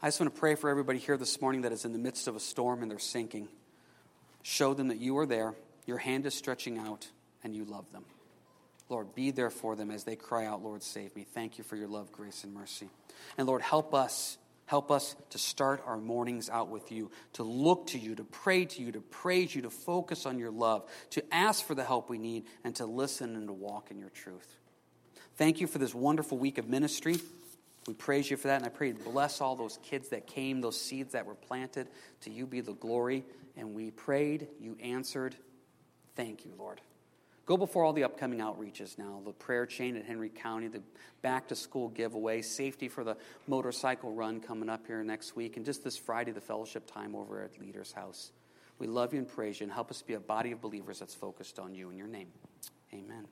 I 0.03 0.09
just 0.09 0.19
want 0.19 0.35
to 0.35 0.40
pray 0.40 0.57
for 0.57 0.69
everybody 0.69 0.99
here 0.99 1.16
this 1.16 1.40
morning 1.40 1.62
that 1.62 1.71
is 1.71 1.85
in 1.85 1.92
the 1.92 1.99
midst 2.01 2.27
of 2.27 2.35
a 2.35 2.40
storm 2.40 2.83
and 2.83 2.90
they're 2.90 2.99
sinking. 2.99 3.47
Show 4.42 4.75
them 4.75 4.88
that 4.88 4.99
you 4.99 5.16
are 5.19 5.25
there, 5.25 5.55
your 5.87 5.99
hand 5.99 6.27
is 6.27 6.35
stretching 6.35 6.77
out, 6.77 7.07
and 7.45 7.55
you 7.55 7.64
love 7.64 7.88
them. 7.92 8.05
Lord, 8.88 9.14
be 9.14 9.31
there 9.31 9.49
for 9.51 9.77
them 9.77 9.92
as 9.92 10.03
they 10.03 10.16
cry 10.16 10.45
out, 10.45 10.64
Lord, 10.64 10.83
save 10.83 11.14
me. 11.14 11.23
Thank 11.23 11.57
you 11.57 11.62
for 11.62 11.77
your 11.77 11.87
love, 11.87 12.11
grace, 12.11 12.42
and 12.42 12.53
mercy. 12.53 12.88
And 13.38 13.47
Lord, 13.47 13.62
help 13.62 13.95
us. 13.95 14.38
Help 14.64 14.90
us 14.90 15.14
to 15.31 15.38
start 15.38 15.85
our 15.87 15.99
mornings 15.99 16.51
out 16.51 16.69
with 16.69 16.90
you, 16.90 17.12
to 17.35 17.45
look 17.45 17.87
to 17.87 17.99
you, 18.01 18.16
to 18.16 18.25
pray 18.25 18.64
to 18.64 18.83
you, 18.83 18.90
to 18.90 19.01
praise 19.01 19.55
you, 19.55 19.62
to 19.62 19.71
focus 19.71 20.27
on 20.27 20.40
your 20.40 20.51
love, 20.51 20.85
to 21.11 21.23
ask 21.33 21.64
for 21.64 21.77
the 21.77 21.85
help 21.85 22.11
we 22.11 22.19
need, 22.19 22.47
and 22.64 22.75
to 22.75 22.87
listen 22.87 23.37
and 23.37 23.47
to 23.47 23.53
walk 23.53 23.92
in 23.92 24.01
your 24.01 24.11
truth. 24.11 24.57
Thank 25.37 25.61
you 25.61 25.66
for 25.66 25.79
this 25.79 25.94
wonderful 25.94 26.38
week 26.38 26.57
of 26.57 26.68
ministry. 26.68 27.18
We 27.87 27.94
praise 27.94 28.31
you 28.31 28.37
for 28.37 28.49
that, 28.49 28.57
and 28.57 28.64
I 28.64 28.70
pray 28.70 28.88
you 28.88 28.94
bless 28.94 29.40
all 29.40 29.55
those 29.55 29.79
kids 29.83 30.09
that 30.09 30.27
came, 30.27 30.61
those 30.61 30.81
seeds 30.81 31.12
that 31.12 31.27
were 31.27 31.35
planted. 31.35 31.88
To 32.22 32.31
you 32.31 32.46
be 32.46 32.62
the 32.62 32.72
glory. 32.72 33.25
And 33.57 33.75
we 33.75 33.90
prayed, 33.90 34.49
you 34.61 34.77
answered. 34.83 35.37
Thank 36.14 36.44
you, 36.44 36.53
Lord. 36.59 36.81
Go 37.44 37.57
before 37.57 37.85
all 37.85 37.92
the 37.92 38.05
upcoming 38.05 38.40
outreaches 38.40 38.99
now 38.99 39.20
the 39.25 39.33
prayer 39.33 39.66
chain 39.66 39.96
at 39.96 40.05
Henry 40.05 40.31
County, 40.31 40.66
the 40.66 40.83
back 41.22 41.49
to 41.49 41.55
school 41.55 41.88
giveaway, 41.88 42.42
safety 42.42 42.88
for 42.88 43.05
the 43.05 43.16
motorcycle 43.46 44.12
run 44.12 44.40
coming 44.40 44.68
up 44.68 44.87
here 44.87 45.05
next 45.05 45.37
week, 45.37 45.57
and 45.57 45.64
just 45.64 45.85
this 45.85 45.96
Friday, 45.96 46.33
the 46.33 46.40
fellowship 46.40 46.90
time 46.90 47.14
over 47.14 47.42
at 47.42 47.61
Leader's 47.61 47.92
House. 47.92 48.33
We 48.81 48.88
love 48.88 49.12
you 49.12 49.20
and 49.20 49.29
praise 49.29 49.61
you, 49.61 49.64
and 49.64 49.72
help 49.72 49.90
us 49.90 50.03
be 50.03 50.14
a 50.14 50.20
body 50.20 50.51
of 50.51 50.61
believers 50.61 50.99
that's 50.99 51.14
focused 51.14 51.61
on 51.61 51.75
you 51.75 51.88
in 51.88 51.96
your 51.96 52.09
name. 52.09 52.29
Amen. 52.92 53.27